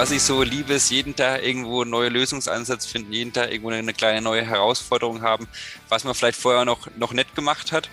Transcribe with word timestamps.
Was 0.00 0.12
ich 0.12 0.22
so 0.22 0.42
liebe, 0.42 0.72
ist 0.72 0.88
jeden 0.88 1.14
Tag 1.14 1.44
irgendwo 1.44 1.84
neue 1.84 2.08
Lösungsansätze 2.08 2.88
finden, 2.88 3.12
jeden 3.12 3.34
Tag 3.34 3.52
irgendwo 3.52 3.68
eine 3.68 3.92
kleine 3.92 4.22
neue 4.22 4.42
Herausforderung 4.42 5.20
haben, 5.20 5.46
was 5.90 6.04
man 6.04 6.14
vielleicht 6.14 6.40
vorher 6.40 6.64
noch, 6.64 6.88
noch 6.96 7.12
nicht 7.12 7.34
gemacht 7.34 7.70
hat. 7.70 7.90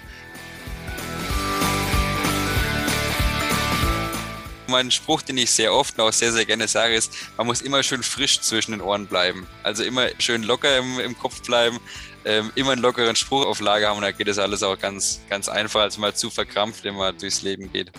Mein 4.68 4.90
Spruch, 4.90 5.22
den 5.22 5.38
ich 5.38 5.52
sehr 5.52 5.74
oft 5.74 6.00
und 6.00 6.06
auch 6.06 6.14
sehr, 6.14 6.32
sehr 6.32 6.46
gerne 6.46 6.70
sage, 6.70 6.96
ist, 6.96 7.12
man 7.36 7.46
muss 7.46 7.60
immer 7.60 7.84
schön 7.84 8.04
frisch 8.04 8.40
zwischen 8.40 8.72
den 8.72 8.80
Ohren 8.80 9.08
bleiben. 9.08 9.46
Also 9.64 9.84
immer 9.84 10.08
schön 10.18 10.44
locker 10.44 10.78
im, 10.78 11.02
im 11.02 11.18
Kopf 11.18 11.42
bleiben, 11.42 11.78
ähm, 12.24 12.54
immer 12.56 12.72
einen 12.72 12.82
lockeren 12.82 13.18
Spruch 13.18 13.46
auf 13.46 13.60
Lager 13.60 13.90
haben 13.90 13.98
und 13.98 14.04
da 14.04 14.12
geht 14.12 14.30
das 14.30 14.38
alles 14.38 14.64
auch 14.64 14.80
ganz, 14.80 15.20
ganz 15.30 15.50
einfach, 15.50 15.82
als 15.82 15.98
mal 15.98 16.16
zu 16.16 16.30
verkrampft, 16.30 16.86
wenn 16.86 16.96
man 16.96 17.18
durchs 17.18 17.42
Leben 17.42 17.70
geht. 17.70 17.92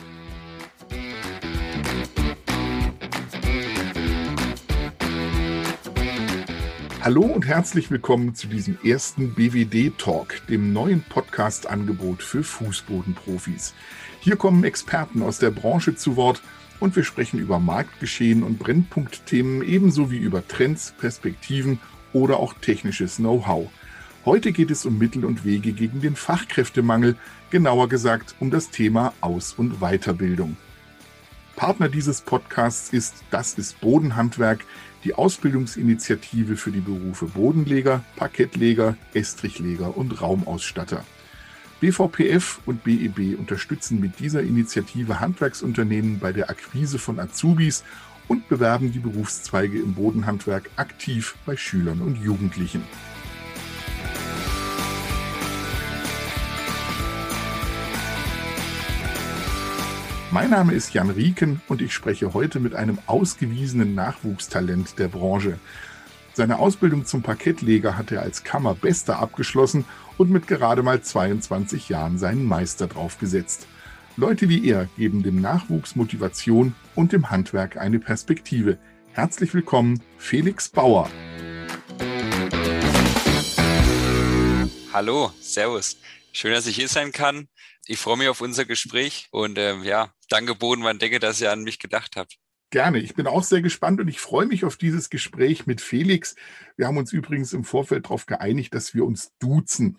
Hallo 7.09 7.23
und 7.23 7.47
herzlich 7.47 7.91
willkommen 7.91 8.35
zu 8.35 8.48
diesem 8.48 8.77
ersten 8.85 9.33
BWD 9.33 9.97
Talk, 9.97 10.47
dem 10.48 10.75
neuen 10.75 11.01
Podcast-Angebot 11.01 12.23
für 12.23 12.45
Fußbodenprofis. 12.45 13.73
Hier 14.21 14.37
kommen 14.37 14.62
Experten 14.62 15.23
aus 15.23 15.39
der 15.39 15.51
Branche 15.51 15.97
zu 15.97 16.17
Wort 16.17 16.43
und 16.81 16.95
wir 16.97 17.05
sprechen 17.05 17.41
über 17.41 17.61
Marktgeschehen 17.61 18.43
und 18.43 18.59
Brennpunktthemen 18.59 19.62
ebenso 19.62 20.11
wie 20.11 20.19
über 20.19 20.47
Trends, 20.47 20.93
Perspektiven 21.01 21.81
oder 22.12 22.37
auch 22.37 22.53
technisches 22.53 23.17
Know-how. 23.17 23.70
Heute 24.27 24.53
geht 24.53 24.70
es 24.70 24.84
um 24.84 24.98
Mittel 24.98 25.25
und 25.25 25.47
Wege 25.47 25.73
gegen 25.73 26.03
den 26.03 26.15
Fachkräftemangel, 26.15 27.17
genauer 27.48 27.89
gesagt 27.89 28.34
um 28.39 28.50
das 28.50 28.69
Thema 28.69 29.15
Aus- 29.22 29.55
und 29.55 29.81
Weiterbildung. 29.81 30.59
Partner 31.56 31.89
dieses 31.89 32.20
Podcasts 32.20 32.93
ist 32.93 33.25
Das 33.31 33.55
ist 33.55 33.81
Bodenhandwerk, 33.81 34.61
die 35.04 35.14
Ausbildungsinitiative 35.14 36.56
für 36.56 36.70
die 36.70 36.80
Berufe 36.80 37.27
Bodenleger, 37.27 38.04
Parkettleger, 38.16 38.96
Estrichleger 39.14 39.96
und 39.96 40.20
Raumausstatter. 40.20 41.04
BVPF 41.80 42.60
und 42.66 42.82
BEB 42.82 43.38
unterstützen 43.38 44.00
mit 44.00 44.19
dieser 44.19 44.42
Initiative 44.42 45.20
Handwerksunternehmen 45.20 46.19
bei 46.19 46.32
der 46.32 46.50
Akquise 46.50 46.98
von 46.98 47.20
Azubis 47.20 47.84
und 48.26 48.48
bewerben 48.48 48.92
die 48.92 48.98
Berufszweige 48.98 49.78
im 49.78 49.94
Bodenhandwerk 49.94 50.70
aktiv 50.76 51.36
bei 51.46 51.56
Schülern 51.56 52.00
und 52.00 52.22
Jugendlichen. 52.22 52.82
Mein 60.31 60.51
Name 60.51 60.75
ist 60.75 60.93
Jan 60.93 61.09
Rieken 61.09 61.62
und 61.69 61.81
ich 61.81 61.95
spreche 61.95 62.34
heute 62.34 62.61
mit 62.61 62.75
einem 62.75 62.98
ausgewiesenen 63.07 63.95
Nachwuchstalent 63.95 64.98
der 64.98 65.09
Branche. 65.09 65.59
Seine 66.34 66.59
Ausbildung 66.59 67.07
zum 67.07 67.23
Parkettleger 67.23 67.97
hat 67.97 68.12
er 68.12 68.21
als 68.21 68.45
Kammerbester 68.45 69.21
abgeschlossen 69.21 69.87
und 70.19 70.31
mit 70.31 70.47
gerade 70.47 70.83
mal 70.83 71.01
22 71.01 71.89
Jahren 71.89 72.19
seinen 72.19 72.45
Meister 72.45 72.89
draufgesetzt. 72.89 73.67
Leute 74.19 74.51
wie 74.51 74.69
er 74.69 74.87
geben 74.99 75.23
dem 75.23 75.41
Nachwuchs 75.41 75.97
Motivation 75.97 76.75
und 76.95 77.12
dem 77.12 77.31
Handwerk 77.31 77.79
eine 77.79 77.99
Perspektive. 77.99 78.77
Herzlich 79.12 79.55
willkommen, 79.55 80.03
Felix 80.19 80.69
Bauer. 80.69 81.09
Hallo, 84.93 85.33
Servus. 85.41 85.97
Schön, 86.41 86.53
dass 86.53 86.69
ich 86.69 86.77
hier 86.77 86.86
sein 86.86 87.11
kann. 87.11 87.48
Ich 87.89 87.98
freue 87.98 88.17
mich 88.17 88.28
auf 88.28 88.41
unser 88.41 88.64
Gespräch 88.64 89.27
und 89.33 89.58
ähm, 89.58 89.83
ja, 89.83 90.14
danke 90.28 90.55
Bodenmann, 90.55 91.00
denke, 91.00 91.19
dass 91.19 91.41
ihr 91.41 91.50
an 91.50 91.65
mich 91.65 91.81
gedacht 91.81 92.15
habt. 92.15 92.37
Gerne. 92.71 93.00
Ich 93.00 93.15
bin 93.15 93.26
auch 93.26 93.43
sehr 93.43 93.60
gespannt 93.60 93.99
und 93.99 94.06
ich 94.06 94.21
freue 94.21 94.47
mich 94.47 94.65
auf 94.65 94.76
dieses 94.76 95.10
Gespräch 95.10 95.66
mit 95.66 95.81
Felix. 95.81 96.37
Wir 96.76 96.87
haben 96.87 96.97
uns 96.97 97.12
übrigens 97.12 97.54
im 97.54 97.65
Vorfeld 97.65 98.04
darauf 98.04 98.26
geeinigt, 98.26 98.72
dass 98.72 98.94
wir 98.94 99.04
uns 99.04 99.32
duzen. 99.41 99.99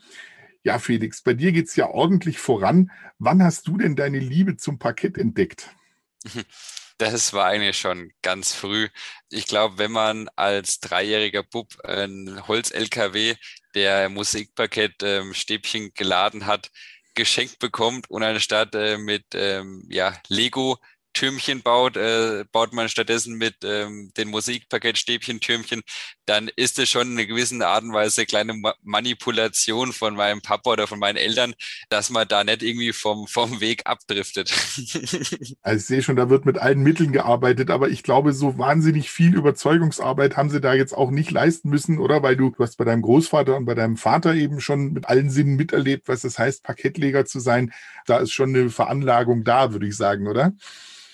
Ja, 0.63 0.79
Felix, 0.79 1.23
bei 1.23 1.33
dir 1.33 1.51
geht 1.51 1.67
es 1.67 1.75
ja 1.75 1.89
ordentlich 1.89 2.39
voran. 2.39 2.89
Wann 3.17 3.43
hast 3.43 3.67
du 3.67 3.77
denn 3.77 3.97
deine 3.97 4.19
Liebe 4.19 4.55
zum 4.55 4.79
Parkett 4.79 5.17
entdeckt? 5.17 5.75
Das 6.99 7.33
war 7.33 7.45
eigentlich 7.47 7.77
schon 7.79 8.11
ganz 8.21 8.53
früh. 8.53 8.89
Ich 9.29 9.47
glaube, 9.47 9.77
wenn 9.77 9.91
man 9.91 10.29
als 10.35 10.79
dreijähriger 10.81 11.43
Bub 11.43 11.73
ein 11.85 12.45
Holz-LKW, 12.47 13.35
der 13.73 14.09
Musikparkett 14.09 15.01
ähm, 15.03 15.33
Stäbchen 15.33 15.93
geladen 15.95 16.45
hat, 16.45 16.71
geschenkt 17.15 17.59
bekommt 17.59 18.09
und 18.09 18.23
anstatt 18.23 18.75
äh, 18.75 18.97
mit 18.97 19.25
ähm, 19.33 19.85
ja, 19.89 20.13
Lego 20.27 20.77
Türmchen 21.13 21.61
baut, 21.61 21.97
äh, 21.97 22.45
baut 22.51 22.73
man 22.73 22.89
stattdessen 22.89 23.37
mit 23.37 23.55
ähm, 23.63 24.11
den 24.17 24.29
Musikpaket 24.29 25.05
Türmchen, 25.05 25.81
dann 26.25 26.49
ist 26.55 26.79
es 26.79 26.89
schon 26.89 27.11
in 27.11 27.17
einer 27.17 27.27
gewissen 27.27 27.61
Art 27.61 27.83
und 27.83 27.93
Weise 27.93 28.21
eine 28.21 28.27
kleine 28.27 28.53
Ma 28.53 28.73
Manipulation 28.83 29.91
von 29.91 30.15
meinem 30.15 30.41
Papa 30.41 30.71
oder 30.71 30.87
von 30.87 30.99
meinen 30.99 31.17
Eltern, 31.17 31.53
dass 31.89 32.09
man 32.09 32.27
da 32.27 32.43
nicht 32.43 32.63
irgendwie 32.63 32.93
vom, 32.93 33.27
vom 33.27 33.59
Weg 33.59 33.81
abdriftet. 33.85 34.51
Also 35.61 35.79
ich 35.79 35.85
sehe 35.85 36.01
schon, 36.01 36.15
da 36.15 36.29
wird 36.29 36.45
mit 36.45 36.57
allen 36.57 36.81
Mitteln 36.81 37.11
gearbeitet, 37.11 37.69
aber 37.69 37.89
ich 37.89 38.03
glaube, 38.03 38.33
so 38.33 38.57
wahnsinnig 38.57 39.11
viel 39.11 39.35
Überzeugungsarbeit 39.35 40.37
haben 40.37 40.49
sie 40.49 40.61
da 40.61 40.73
jetzt 40.73 40.93
auch 40.95 41.11
nicht 41.11 41.31
leisten 41.31 41.69
müssen, 41.69 41.99
oder? 41.99 42.23
Weil 42.23 42.35
du, 42.35 42.49
du 42.49 42.63
hast 42.63 42.77
bei 42.77 42.85
deinem 42.85 43.01
Großvater 43.01 43.55
und 43.55 43.65
bei 43.65 43.75
deinem 43.75 43.97
Vater 43.97 44.33
eben 44.35 44.61
schon 44.61 44.93
mit 44.93 45.07
allen 45.07 45.29
Sinnen 45.29 45.55
miterlebt, 45.55 46.07
was 46.07 46.23
es 46.23 46.39
heißt, 46.39 46.63
Parkettleger 46.63 47.25
zu 47.25 47.39
sein. 47.39 47.73
Da 48.05 48.17
ist 48.17 48.31
schon 48.31 48.55
eine 48.55 48.69
Veranlagung 48.69 49.43
da, 49.43 49.73
würde 49.73 49.87
ich 49.87 49.95
sagen, 49.95 50.27
oder? 50.27 50.53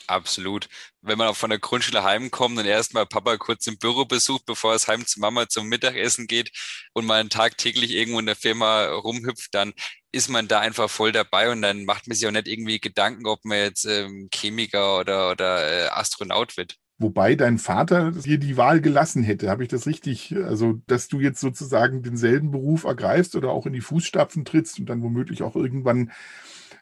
Absolut. 0.08 0.68
Wenn 1.02 1.18
man 1.18 1.28
auch 1.28 1.36
von 1.36 1.50
der 1.50 1.60
Grundschule 1.60 2.04
heimkommt 2.04 2.58
und 2.58 2.66
erstmal 2.66 3.06
Papa 3.06 3.38
kurz 3.38 3.66
im 3.68 3.78
Büro 3.78 4.06
besucht, 4.06 4.46
bevor 4.46 4.74
es 4.76 4.88
heim 4.88 5.06
zu 5.06 5.20
Mama 5.20 5.48
zum 5.50 5.68
Mittagessen 5.68 6.28
geht 6.28 6.52
und 6.94 7.06
man 7.06 7.30
tagtäglich 7.30 7.92
irgendwo 7.92 8.20
in 8.20 8.26
der 8.26 8.36
Firma 8.36 8.86
rumhüpft, 8.86 9.54
dann 9.54 9.74
ist 10.12 10.30
man 10.30 10.48
da 10.48 10.60
einfach 10.60 10.90
voll 10.90 11.12
dabei 11.12 11.52
und 11.52 11.62
dann 11.62 11.86
macht 11.86 12.08
man 12.08 12.16
sich 12.16 12.28
auch 12.28 12.32
nicht 12.32 12.48
irgendwie 12.48 12.80
Gedanken, 12.80 13.28
ob 13.28 13.44
man 13.46 13.58
jetzt 13.58 13.86
ähm, 13.86 14.30
Chemiker 14.34 15.00
oder, 15.00 15.32
oder 15.32 15.86
äh, 15.86 15.88
Astronaut 15.90 16.56
wird. 16.58 16.78
Wobei 16.98 17.36
dein 17.36 17.58
Vater 17.58 18.12
dir 18.12 18.38
die 18.38 18.56
Wahl 18.56 18.80
gelassen 18.80 19.22
hätte. 19.22 19.50
Habe 19.50 19.64
ich 19.64 19.70
das 19.70 19.86
richtig? 19.86 20.34
Also, 20.38 20.82
dass 20.88 21.10
du 21.10 21.20
jetzt 21.20 21.42
sozusagen 21.42 22.04
denselben 22.04 22.52
Beruf 22.52 22.86
ergreifst 22.86 23.36
oder 23.36 23.50
auch 23.50 23.66
in 23.66 23.74
die 23.74 23.82
Fußstapfen 23.82 24.46
trittst 24.46 24.80
und 24.80 24.86
dann 24.86 25.02
womöglich 25.02 25.44
auch 25.44 25.58
irgendwann 25.58 26.12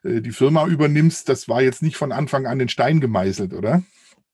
die 0.04 0.32
Firma 0.32 0.68
übernimmst, 0.68 1.30
das 1.30 1.48
war 1.48 1.62
jetzt 1.62 1.82
nicht 1.82 1.98
von 1.98 2.12
Anfang 2.12 2.46
an 2.46 2.60
den 2.60 2.70
Stein 2.70 3.00
gemeißelt, 3.00 3.54
oder? 3.54 3.84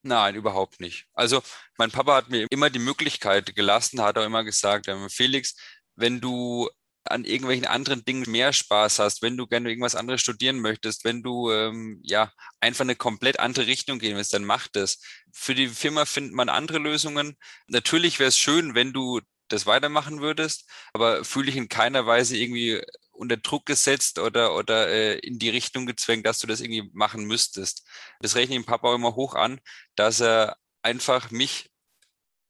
Nein, 0.01 0.35
überhaupt 0.35 0.79
nicht. 0.79 1.05
Also 1.13 1.41
mein 1.77 1.91
Papa 1.91 2.15
hat 2.15 2.29
mir 2.29 2.47
immer 2.49 2.69
die 2.69 2.79
Möglichkeit 2.79 3.55
gelassen, 3.55 4.01
hat 4.01 4.17
auch 4.17 4.25
immer 4.25 4.43
gesagt, 4.43 4.87
ähm, 4.87 5.09
Felix, 5.09 5.55
wenn 5.95 6.21
du 6.21 6.69
an 7.03 7.25
irgendwelchen 7.25 7.65
anderen 7.65 8.05
Dingen 8.05 8.29
mehr 8.29 8.53
Spaß 8.53 8.99
hast, 8.99 9.21
wenn 9.21 9.35
du 9.35 9.47
gerne 9.47 9.69
irgendwas 9.69 9.95
anderes 9.95 10.21
studieren 10.21 10.59
möchtest, 10.59 11.05
wenn 11.05 11.23
du 11.23 11.51
ähm, 11.51 11.99
ja 12.03 12.31
einfach 12.59 12.83
eine 12.83 12.95
komplett 12.95 13.39
andere 13.39 13.67
Richtung 13.67 13.99
gehen 13.99 14.15
willst, 14.15 14.33
dann 14.33 14.45
mach 14.45 14.67
das. 14.67 15.01
Für 15.33 15.55
die 15.55 15.67
Firma 15.67 16.05
findet 16.05 16.33
man 16.33 16.49
andere 16.49 16.77
Lösungen. 16.77 17.35
Natürlich 17.67 18.19
wäre 18.19 18.29
es 18.29 18.37
schön, 18.37 18.75
wenn 18.75 18.93
du 18.93 19.21
das 19.47 19.65
weitermachen 19.65 20.21
würdest, 20.21 20.69
aber 20.93 21.23
fühle 21.25 21.49
ich 21.49 21.57
in 21.57 21.69
keiner 21.69 22.05
Weise 22.05 22.37
irgendwie 22.37 22.81
unter 23.19 23.37
Druck 23.37 23.65
gesetzt 23.65 24.17
oder, 24.17 24.55
oder 24.55 24.87
äh, 24.87 25.19
in 25.19 25.39
die 25.39 25.49
Richtung 25.49 25.85
gezwängt, 25.85 26.25
dass 26.25 26.39
du 26.39 26.47
das 26.47 26.61
irgendwie 26.61 26.89
machen 26.93 27.25
müsstest. 27.25 27.85
Das 28.21 28.35
rechne 28.35 28.55
ich 28.55 28.61
dem 28.61 28.65
Papa 28.65 28.95
immer 28.95 29.15
hoch 29.15 29.35
an, 29.35 29.59
dass 29.95 30.21
er 30.21 30.55
einfach 30.81 31.29
mich 31.29 31.69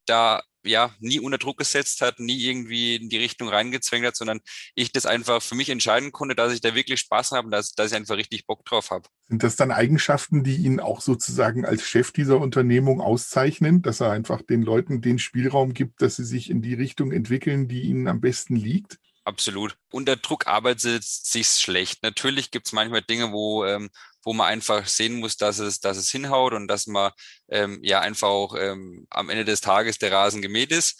da 0.05 0.43
ja 0.63 0.93
nie 0.99 1.19
unter 1.19 1.37
Druck 1.37 1.57
gesetzt 1.57 2.01
hat, 2.01 2.19
nie 2.19 2.37
irgendwie 2.37 2.97
in 2.97 3.09
die 3.09 3.17
Richtung 3.17 3.47
reingezwängt 3.47 4.05
hat, 4.05 4.15
sondern 4.15 4.41
ich 4.75 4.91
das 4.91 5.05
einfach 5.05 5.41
für 5.41 5.55
mich 5.55 5.69
entscheiden 5.69 6.11
konnte, 6.11 6.35
dass 6.35 6.53
ich 6.53 6.61
da 6.61 6.75
wirklich 6.75 6.99
Spaß 6.99 7.31
habe 7.31 7.45
und 7.45 7.51
dass, 7.51 7.71
dass 7.71 7.91
ich 7.91 7.97
einfach 7.97 8.17
richtig 8.17 8.45
Bock 8.45 8.65
drauf 8.65 8.91
habe. 8.91 9.07
Sind 9.27 9.41
das 9.41 9.55
dann 9.55 9.71
Eigenschaften, 9.71 10.43
die 10.43 10.57
ihn 10.57 10.79
auch 10.79 11.01
sozusagen 11.01 11.65
als 11.65 11.83
Chef 11.83 12.11
dieser 12.11 12.39
Unternehmung 12.39 13.01
auszeichnen, 13.01 13.81
dass 13.81 14.01
er 14.01 14.11
einfach 14.11 14.41
den 14.41 14.61
Leuten 14.61 15.01
den 15.01 15.17
Spielraum 15.17 15.73
gibt, 15.73 16.01
dass 16.01 16.17
sie 16.17 16.25
sich 16.25 16.49
in 16.49 16.61
die 16.61 16.73
Richtung 16.73 17.11
entwickeln, 17.11 17.67
die 17.67 17.81
ihnen 17.83 18.07
am 18.07 18.21
besten 18.21 18.55
liegt? 18.55 18.99
Absolut. 19.29 19.77
Unter 19.91 20.15
Druck 20.15 20.47
arbeitet 20.47 21.03
es 21.03 21.21
sich 21.21 21.47
schlecht. 21.49 22.01
Natürlich 22.01 22.49
gibt 22.49 22.65
es 22.65 22.73
manchmal 22.73 23.03
Dinge, 23.03 23.31
wo, 23.31 23.63
ähm, 23.63 23.91
wo 24.23 24.33
man 24.33 24.47
einfach 24.47 24.87
sehen 24.87 25.19
muss, 25.19 25.37
dass 25.37 25.59
es, 25.59 25.79
dass 25.79 25.97
es 25.97 26.09
hinhaut 26.09 26.53
und 26.53 26.67
dass 26.67 26.87
man 26.87 27.11
ähm, 27.49 27.79
ja 27.83 27.99
einfach 27.99 28.27
auch 28.27 28.55
ähm, 28.57 29.05
am 29.11 29.29
Ende 29.29 29.45
des 29.45 29.61
Tages 29.61 29.99
der 29.99 30.11
Rasen 30.11 30.41
gemäht 30.41 30.71
ist. 30.71 30.99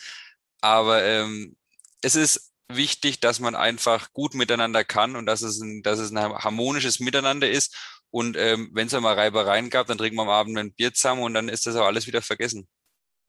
Aber 0.62 1.04
ähm, 1.04 1.58
es 2.04 2.14
ist 2.14 2.54
wichtig, 2.72 3.20
dass 3.20 3.40
man 3.40 3.56
einfach 3.56 4.14
gut 4.14 4.36
miteinander 4.36 4.84
kann 4.84 5.16
und 5.16 5.26
dass 5.26 5.42
es 5.42 5.60
ein, 5.60 5.82
dass 5.82 5.98
es 5.98 6.12
ein 6.12 6.20
harmonisches 6.20 7.00
Miteinander 7.00 7.50
ist. 7.50 7.76
Und 8.12 8.38
ähm, 8.38 8.70
wenn 8.74 8.86
es 8.86 8.94
einmal 8.94 9.16
Reibereien 9.16 9.72
gab, 9.72 9.88
dann 9.88 9.98
trinken 9.98 10.18
wir 10.18 10.22
am 10.22 10.30
Abend 10.30 10.56
ein 10.60 10.74
Bier 10.74 10.94
zusammen 10.94 11.24
und 11.24 11.34
dann 11.34 11.50
ist 11.50 11.66
das 11.66 11.76
auch 11.76 11.88
alles 11.88 12.06
wieder 12.06 12.22
vergessen. 12.22 12.68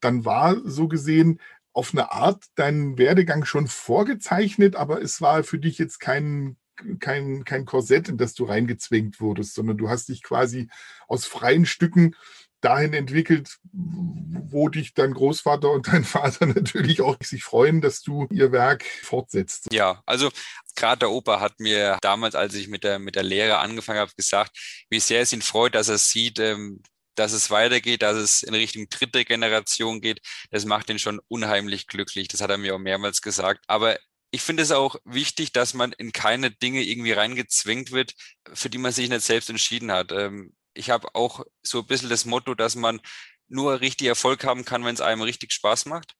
Dann 0.03 0.27
war 0.27 0.61
so 0.63 0.89
gesehen 0.89 1.41
auf 1.73 1.93
eine 1.93 2.13
Art 2.13 2.45
deinen 2.57 2.99
Werdegang 2.99 3.45
schon 3.45 3.67
vorgezeichnet, 3.67 4.77
aber 4.77 5.01
es 5.03 5.21
war 5.21 5.45
für 5.45 5.59
dich 5.59 5.79
jetzt 5.79 6.01
kein, 6.01 6.57
kein, 6.99 7.45
kein 7.45 7.65
Korsett, 7.65 8.09
in 8.09 8.17
das 8.17 8.35
du 8.35 8.45
reingezwängt 8.45 9.21
wurdest, 9.21 9.55
sondern 9.55 9.79
du 9.79 9.89
hast 9.89 10.09
dich 10.09 10.23
quasi 10.23 10.69
aus 11.09 11.27
freien 11.27 11.67
Stücken 11.67 12.17
dahin 12.61 12.93
entwickelt, 12.93 13.59
wo 13.73 14.69
dich 14.69 14.93
dein 14.95 15.15
Großvater 15.15 15.71
und 15.71 15.89
dein 15.89 16.05
Vater 16.05 16.47
natürlich 16.47 17.01
auch 17.01 17.17
sich 17.23 17.43
freuen, 17.43 17.81
dass 17.81 18.03
du 18.03 18.27
ihr 18.31 18.53
Werk 18.53 18.85
fortsetzt. 19.03 19.69
Ja, 19.73 20.03
also 20.07 20.31
gerade 20.77 21.01
der 21.01 21.11
Opa 21.11 21.41
hat 21.41 21.59
mir 21.59 21.99
damals, 22.03 22.35
als 22.35 22.55
ich 22.55 22.69
mit 22.69 22.85
der, 22.85 22.99
mit 22.99 23.17
der 23.17 23.23
Lehre 23.23 23.59
angefangen 23.59 24.01
habe, 24.01 24.13
gesagt, 24.17 24.85
wie 24.91 25.01
sehr 25.01 25.23
es 25.23 25.33
ihn 25.33 25.43
freut, 25.43 25.75
dass 25.75 25.89
er 25.89 25.99
sieht, 25.99 26.39
ähm, 26.39 26.83
dass 27.21 27.33
es 27.33 27.51
weitergeht, 27.51 28.03
dass 28.03 28.17
es 28.17 28.43
in 28.43 28.55
Richtung 28.55 28.89
dritte 28.89 29.25
Generation 29.27 30.01
geht. 30.01 30.21
Das 30.51 30.65
macht 30.65 30.89
ihn 30.89 30.99
schon 30.99 31.21
unheimlich 31.29 31.87
glücklich. 31.87 32.29
Das 32.29 32.41
hat 32.41 32.51
er 32.51 32.57
mir 32.57 32.75
auch 32.75 32.79
mehrmals 32.79 33.21
gesagt. 33.21 33.63
Aber 33.69 33.99
ich 34.31 34.41
finde 34.43 34.63
es 34.63 34.71
auch 34.73 34.97
wichtig, 35.05 35.53
dass 35.53 35.75
man 35.75 35.93
in 35.93 36.13
keine 36.13 36.51
Dinge 36.51 36.83
irgendwie 36.83 37.13
reingezwängt 37.13 37.91
wird, 37.91 38.15
für 38.55 38.71
die 38.71 38.79
man 38.79 38.93
sich 38.93 39.11
nicht 39.11 39.21
selbst 39.21 39.51
entschieden 39.51 39.93
hat. 39.93 40.13
Ähm, 40.13 40.55
ich 40.73 40.89
habe 40.89 41.15
auch 41.15 41.45
so 41.63 41.81
ein 41.81 41.87
bisschen 41.87 42.09
das 42.09 42.25
Motto, 42.25 42.55
dass 42.55 42.75
man 42.75 43.01
nur 43.49 43.81
richtig 43.81 44.07
Erfolg 44.07 44.45
haben 44.45 44.65
kann, 44.65 44.85
wenn 44.85 44.95
es 44.95 45.03
einem 45.03 45.23
richtig 45.23 45.53
Spaß 45.53 45.87
macht. 45.87 46.15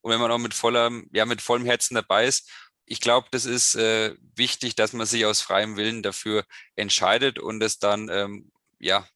Und 0.00 0.10
wenn 0.10 0.20
man 0.20 0.30
auch 0.30 0.38
mit 0.38 0.54
vollem, 0.54 1.10
ja, 1.12 1.26
mit 1.26 1.42
vollem 1.42 1.66
Herzen 1.66 1.94
dabei 1.96 2.26
ist. 2.26 2.50
Ich 2.86 3.00
glaube, 3.00 3.28
das 3.30 3.44
ist 3.44 3.74
äh, 3.74 4.14
wichtig, 4.36 4.74
dass 4.74 4.94
man 4.94 5.06
sich 5.06 5.26
aus 5.26 5.42
freiem 5.42 5.76
Willen 5.76 6.02
dafür 6.02 6.46
entscheidet 6.76 7.38
und 7.38 7.62
es 7.62 7.78
dann 7.78 8.08
ähm, 8.10 8.52
ja 8.78 9.06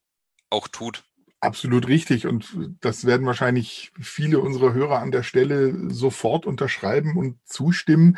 auch 0.49 0.67
tut. 0.67 1.03
Absolut 1.41 1.87
richtig. 1.87 2.27
Und 2.27 2.57
das 2.81 3.05
werden 3.05 3.25
wahrscheinlich 3.25 3.91
viele 3.99 4.39
unserer 4.39 4.73
Hörer 4.73 4.99
an 4.99 5.11
der 5.11 5.23
Stelle 5.23 5.89
sofort 5.89 6.45
unterschreiben 6.45 7.17
und 7.17 7.37
zustimmen. 7.45 8.17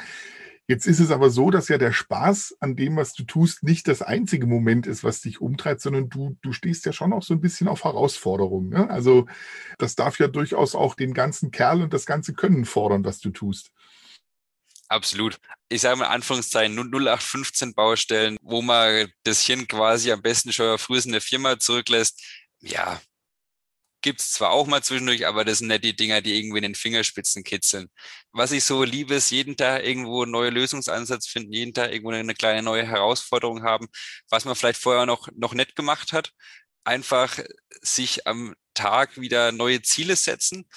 Jetzt 0.68 0.88
ist 0.88 1.00
es 1.00 1.12
aber 1.12 1.30
so, 1.30 1.52
dass 1.52 1.68
ja 1.68 1.78
der 1.78 1.92
Spaß 1.92 2.58
an 2.62 2.76
dem, 2.76 2.96
was 2.96 3.14
du 3.14 3.24
tust, 3.24 3.62
nicht 3.62 3.88
das 3.88 4.02
einzige 4.02 4.48
Moment 4.48 4.88
ist, 4.88 5.04
was 5.04 5.22
dich 5.22 5.42
umtreibt, 5.42 5.82
sondern 5.82 6.10
du, 6.10 6.38
du 6.42 6.54
stehst 6.54 6.86
ja 6.86 6.94
schon 6.94 7.14
auch 7.14 7.24
so 7.24 7.34
ein 7.34 7.42
bisschen 7.42 7.68
auf 7.68 7.84
Herausforderungen. 7.84 8.70
Ne? 8.70 8.90
Also 8.90 9.28
das 9.78 9.96
darf 9.96 10.18
ja 10.18 10.28
durchaus 10.28 10.74
auch 10.74 10.96
den 10.96 11.14
ganzen 11.14 11.52
Kerl 11.52 11.82
und 11.82 11.94
das 11.94 12.06
ganze 12.06 12.34
Können 12.34 12.66
fordern, 12.66 13.04
was 13.04 13.20
du 13.20 13.32
tust. 13.32 13.72
Absolut. 14.92 15.40
Ich 15.70 15.82
sage 15.82 15.96
mal 15.96 16.08
Anführungszeichen 16.08 16.76
0815 16.78 17.74
Baustellen, 17.74 18.38
wo 18.42 18.62
man 18.62 19.10
das 19.24 19.42
Hirn 19.42 19.66
quasi 19.66 20.12
am 20.12 20.22
besten 20.22 20.52
schon 20.52 20.78
frühestens 20.78 21.06
in 21.06 21.12
der 21.14 21.22
Firma 21.22 21.58
zurücklässt. 21.60 22.22
Ja, 22.60 23.02
gibt's 24.02 24.34
zwar 24.34 24.52
auch 24.52 24.68
mal 24.68 24.84
zwischendurch, 24.84 25.26
aber 25.28 25.46
das 25.46 25.60
sind 25.60 25.70
nicht 25.70 25.86
die 25.86 25.96
Dinger, 25.96 26.22
die 26.22 26.38
irgendwie 26.38 26.58
in 26.58 26.64
den 26.64 26.76
Fingerspitzen 26.76 27.46
kitzeln. 27.46 27.90
Was 28.34 28.52
ich 28.52 28.66
so 28.66 28.84
liebe, 28.84 29.16
ist 29.16 29.32
jeden 29.32 29.56
Tag 29.56 29.86
irgendwo 29.86 30.26
neue 30.26 30.50
Lösungsansatz 30.50 31.28
finden, 31.28 31.54
jeden 31.54 31.74
Tag 31.74 31.92
irgendwo 31.94 32.12
eine 32.12 32.36
kleine 32.36 32.62
neue 32.62 32.86
Herausforderung 32.86 33.64
haben, 33.64 33.88
was 34.30 34.44
man 34.44 34.56
vielleicht 34.56 34.82
vorher 34.82 35.06
noch, 35.06 35.30
noch 35.38 35.54
nicht 35.54 35.78
gemacht 35.78 36.12
hat. 36.12 36.32
Einfach 36.84 37.40
sich 37.82 38.28
am 38.28 38.56
Tag 38.74 39.22
wieder 39.22 39.54
neue 39.54 39.82
Ziele 39.84 40.18
setzen. 40.18 40.68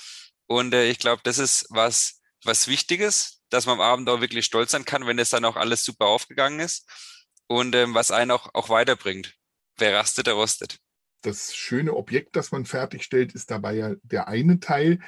Und 0.46 0.72
äh, 0.72 0.88
ich 0.88 1.00
glaube, 1.00 1.22
das 1.24 1.38
ist 1.38 1.66
was, 1.70 2.20
was 2.44 2.68
Wichtiges, 2.68 3.33
dass 3.54 3.66
man 3.66 3.76
am 3.76 3.80
Abend 3.80 4.08
auch 4.08 4.20
wirklich 4.20 4.44
stolz 4.44 4.72
sein 4.72 4.84
kann, 4.84 5.06
wenn 5.06 5.18
es 5.18 5.30
dann 5.30 5.44
auch 5.44 5.56
alles 5.56 5.84
super 5.84 6.06
aufgegangen 6.06 6.60
ist 6.60 6.88
und 7.46 7.74
ähm, 7.74 7.94
was 7.94 8.10
einen 8.10 8.30
auch, 8.30 8.50
auch 8.54 8.68
weiterbringt. 8.68 9.34
Wer 9.76 9.94
rastet, 9.94 10.26
der 10.26 10.34
rostet 10.34 10.78
das 11.24 11.54
schöne 11.54 11.94
Objekt, 11.94 12.36
das 12.36 12.52
man 12.52 12.64
fertigstellt, 12.64 13.34
ist 13.34 13.50
dabei 13.50 13.74
ja 13.74 13.94
der 14.02 14.28
eine 14.28 14.60
Teil. 14.60 15.00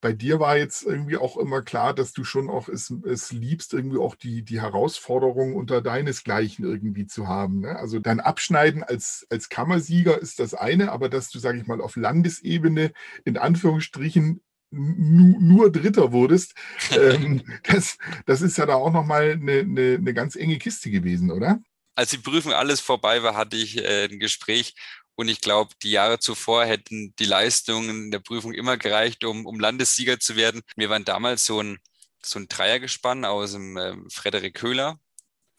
Bei 0.00 0.12
dir 0.14 0.40
war 0.40 0.56
jetzt 0.56 0.82
irgendwie 0.82 1.18
auch 1.18 1.36
immer 1.36 1.60
klar, 1.60 1.92
dass 1.94 2.12
du 2.12 2.24
schon 2.24 2.48
auch 2.48 2.68
es, 2.68 2.90
es 3.04 3.32
liebst, 3.32 3.74
irgendwie 3.74 3.98
auch 3.98 4.14
die, 4.14 4.42
die 4.42 4.60
Herausforderung 4.60 5.54
unter 5.54 5.82
deinesgleichen 5.82 6.64
irgendwie 6.64 7.06
zu 7.06 7.28
haben. 7.28 7.60
Ne? 7.60 7.76
Also 7.76 7.98
dein 7.98 8.18
Abschneiden 8.18 8.82
als, 8.82 9.26
als 9.28 9.50
Kammersieger 9.50 10.18
ist 10.18 10.38
das 10.40 10.54
eine, 10.54 10.90
aber 10.90 11.10
dass 11.10 11.28
du, 11.28 11.38
sage 11.38 11.58
ich 11.58 11.66
mal, 11.66 11.82
auf 11.82 11.96
Landesebene 11.96 12.92
in 13.24 13.36
Anführungsstrichen 13.36 14.40
nur 14.70 15.72
Dritter 15.72 16.12
wurdest, 16.12 16.54
ähm, 16.90 17.42
das, 17.64 17.98
das 18.26 18.42
ist 18.42 18.58
ja 18.58 18.66
da 18.66 18.74
auch 18.74 18.92
nochmal 18.92 19.32
eine, 19.32 19.60
eine, 19.60 19.94
eine 19.94 20.14
ganz 20.14 20.36
enge 20.36 20.58
Kiste 20.58 20.90
gewesen, 20.90 21.30
oder? 21.30 21.60
Als 21.94 22.10
die 22.10 22.18
Prüfung 22.18 22.52
alles 22.52 22.80
vorbei 22.80 23.22
war, 23.22 23.36
hatte 23.36 23.56
ich 23.56 23.78
äh, 23.78 24.04
ein 24.04 24.20
Gespräch 24.20 24.74
und 25.20 25.28
ich 25.28 25.40
glaube, 25.40 25.74
die 25.82 25.90
Jahre 25.90 26.18
zuvor 26.18 26.64
hätten 26.64 27.14
die 27.18 27.26
Leistungen 27.26 28.10
der 28.10 28.20
Prüfung 28.20 28.54
immer 28.54 28.78
gereicht, 28.78 29.24
um, 29.24 29.44
um 29.44 29.60
Landessieger 29.60 30.18
zu 30.18 30.34
werden. 30.34 30.62
Wir 30.76 30.88
waren 30.88 31.04
damals 31.04 31.44
so 31.44 31.62
ein, 31.62 31.78
so 32.22 32.38
ein 32.38 32.48
Dreiergespann 32.48 33.24
aus 33.24 33.52
dem 33.52 33.76
äh, 33.76 33.96
Frederik 34.08 34.54
Köhler, 34.54 34.98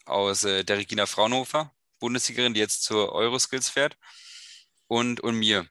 aus 0.06 0.46
äh, 0.46 0.63
der 0.63 0.78
Regina 0.78 1.06
Fraunhofer, 1.06 1.72
Bundessiegerin, 2.00 2.54
die 2.54 2.60
jetzt 2.60 2.84
zur 2.84 3.12
Euroskills 3.13 3.69
fährt, 3.69 3.98
und, 4.88 5.19
und 5.22 5.36
mir. 5.36 5.68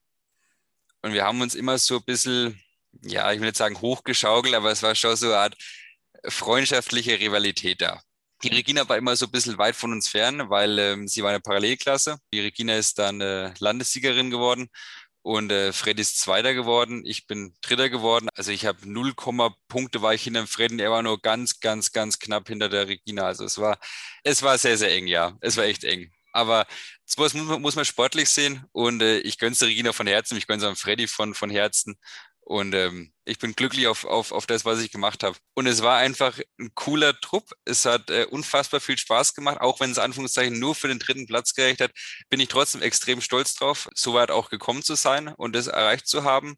Und 1.03 1.13
wir 1.13 1.25
haben 1.25 1.41
uns 1.41 1.55
immer 1.55 1.77
so 1.79 1.97
ein 1.97 2.05
bisschen, 2.05 2.63
ja, 3.03 3.33
ich 3.33 3.41
will 3.41 3.47
nicht 3.47 3.57
sagen 3.57 3.81
hochgeschaukelt, 3.81 4.55
aber 4.55 4.71
es 4.71 4.83
war 4.83 4.95
schon 4.95 5.17
so 5.17 5.27
eine 5.27 5.39
Art 5.39 5.57
freundschaftliche 6.29 7.19
Rivalität 7.21 7.81
da. 7.81 8.01
Die 8.43 8.49
Regina 8.49 8.89
war 8.89 8.97
immer 8.97 9.17
so 9.17 9.27
ein 9.27 9.33
bisschen 9.33 9.59
weit 9.59 9.77
von 9.77 9.93
uns 9.93 10.09
fern, 10.09 10.49
weil 10.49 10.79
ähm, 10.79 11.09
sie 11.09 11.23
war 11.23 11.31
eine 11.31 11.41
Parallelklasse. 11.41 12.19
Die 12.33 12.41
Regina 12.41 12.77
ist 12.77 12.99
dann 12.99 13.21
äh, 13.21 13.53
Landessiegerin 13.59 14.31
geworden 14.31 14.69
und 15.23 15.53
äh, 15.53 15.73
Freddy 15.73 16.01
ist 16.01 16.19
Zweiter 16.19 16.55
geworden. 16.55 17.03
Ich 17.05 17.27
bin 17.27 17.55
Dritter 17.61 17.91
geworden. 17.91 18.29
Also 18.35 18.53
ich 18.53 18.65
habe 18.65 18.79
0, 18.91 19.15
Punkte 19.69 20.01
war 20.03 20.15
ich 20.15 20.23
hinter 20.23 20.47
Freddy. 20.47 20.81
Er 20.81 20.91
war 20.91 21.03
nur 21.03 21.21
ganz, 21.21 21.61
ganz, 21.61 21.93
ganz 21.93 22.19
knapp 22.19 22.49
hinter 22.49 22.71
der 22.71 22.89
Regina. 22.89 23.25
Also 23.25 23.45
es 23.45 23.59
war, 23.59 23.79
es 24.25 24.43
war 24.43 24.57
sehr, 24.57 24.79
sehr 24.79 24.93
eng, 24.93 25.07
ja. 25.07 25.37
Es 25.41 25.57
war 25.59 25.65
echt 25.65 25.85
eng. 25.85 26.11
Aber 26.33 26.67
sowas 27.05 27.35
muss 27.35 27.47
man, 27.47 27.61
muss 27.61 27.77
man 27.77 27.85
sportlich 27.85 28.29
sehen 28.31 28.65
und 28.73 29.03
äh, 29.03 29.19
ich 29.19 29.39
gönn's 29.39 29.59
der 29.59 29.69
Regina 29.69 29.93
von 29.93 30.07
Herzen, 30.07 30.39
ich 30.39 30.47
gönn's 30.47 30.63
am 30.63 30.77
Freddy 30.77 31.09
von, 31.09 31.35
von 31.35 31.51
Herzen 31.51 31.99
und 32.51 32.75
ähm, 32.75 33.13
ich 33.25 33.39
bin 33.39 33.53
glücklich 33.53 33.87
auf, 33.87 34.05
auf, 34.05 34.33
auf 34.33 34.45
das, 34.45 34.65
was 34.65 34.81
ich 34.81 34.91
gemacht 34.91 35.23
habe. 35.23 35.37
Und 35.55 35.69
es 35.69 35.83
war 35.83 35.99
einfach 35.99 36.37
ein 36.59 36.75
cooler 36.75 37.15
Trupp. 37.21 37.53
Es 37.65 37.85
hat 37.85 38.11
äh, 38.11 38.27
unfassbar 38.29 38.81
viel 38.81 38.99
Spaß 38.99 39.35
gemacht, 39.35 39.61
auch 39.61 39.79
wenn 39.79 39.93
es 39.93 40.01
Anführungszeichen 40.01 40.59
nur 40.59 40.75
für 40.75 40.89
den 40.89 40.99
dritten 40.99 41.29
Platz 41.29 41.55
gereicht 41.55 41.81
hat, 41.81 41.93
bin 42.29 42.41
ich 42.41 42.49
trotzdem 42.49 42.83
extrem 42.83 43.21
stolz 43.21 43.55
drauf, 43.55 43.89
so 43.95 44.15
weit 44.15 44.33
auch 44.33 44.51
gekommen 44.51 44.83
zu 44.83 44.97
sein 44.97 45.29
und 45.29 45.55
das 45.55 45.69
erreicht 45.69 46.09
zu 46.09 46.25
haben. 46.25 46.57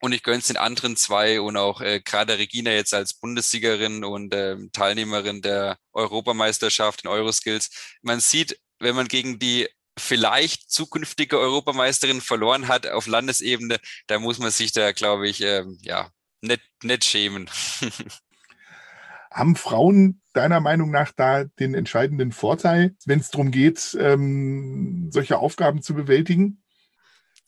Und 0.00 0.12
ich 0.12 0.22
gönne 0.22 0.38
es 0.38 0.46
den 0.46 0.56
anderen 0.56 0.96
zwei 0.96 1.42
und 1.42 1.58
auch 1.58 1.82
äh, 1.82 2.00
gerade 2.00 2.38
Regina 2.38 2.70
jetzt 2.70 2.94
als 2.94 3.12
Bundessiegerin 3.12 4.04
und 4.04 4.32
äh, 4.32 4.56
Teilnehmerin 4.72 5.42
der 5.42 5.76
Europameisterschaft 5.92 7.04
in 7.04 7.10
Euroskills. 7.10 7.68
Man 8.00 8.20
sieht, 8.20 8.58
wenn 8.78 8.96
man 8.96 9.06
gegen 9.06 9.38
die 9.38 9.68
vielleicht 10.00 10.70
zukünftige 10.70 11.38
Europameisterin 11.38 12.20
verloren 12.20 12.68
hat 12.68 12.86
auf 12.86 13.06
Landesebene, 13.06 13.78
da 14.06 14.18
muss 14.18 14.38
man 14.38 14.50
sich 14.50 14.72
da, 14.72 14.92
glaube 14.92 15.28
ich, 15.28 15.40
ähm, 15.42 15.78
ja, 15.82 16.10
nicht, 16.40 16.62
nicht 16.82 17.04
schämen. 17.04 17.48
Haben 19.30 19.54
Frauen 19.54 20.20
deiner 20.32 20.60
Meinung 20.60 20.90
nach 20.90 21.12
da 21.12 21.44
den 21.44 21.74
entscheidenden 21.74 22.32
Vorteil, 22.32 22.96
wenn 23.06 23.20
es 23.20 23.30
darum 23.30 23.50
geht, 23.50 23.96
ähm, 24.00 25.10
solche 25.12 25.38
Aufgaben 25.38 25.82
zu 25.82 25.94
bewältigen? 25.94 26.62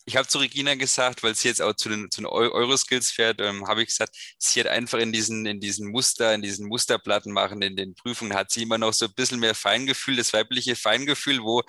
Ich 0.05 0.17
habe 0.17 0.27
zu 0.27 0.37
Regina 0.37 0.75
gesagt, 0.75 1.23
weil 1.23 1.33
sie 1.33 1.47
jetzt 1.47 1.61
auch 1.61 1.73
zu 1.73 1.87
den, 1.87 2.11
zu 2.11 2.21
den 2.21 2.25
Euroskills 2.25 3.11
fährt, 3.11 3.39
ähm, 3.39 3.67
habe 3.67 3.81
ich 3.81 3.87
gesagt, 3.87 4.17
sie 4.37 4.59
hat 4.59 4.67
einfach 4.67 4.99
in 4.99 5.13
diesen, 5.13 5.45
in 5.45 5.61
diesen 5.61 5.91
Muster, 5.91 6.33
in 6.33 6.41
diesen 6.41 6.67
Musterplatten 6.67 7.31
machen, 7.31 7.61
in 7.61 7.77
den 7.77 7.95
Prüfungen, 7.95 8.33
hat 8.33 8.51
sie 8.51 8.63
immer 8.63 8.77
noch 8.77 8.91
so 8.91 9.05
ein 9.05 9.13
bisschen 9.13 9.39
mehr 9.39 9.55
Feingefühl, 9.55 10.17
das 10.17 10.33
weibliche 10.33 10.75
Feingefühl, 10.75 11.41
wo 11.41 11.63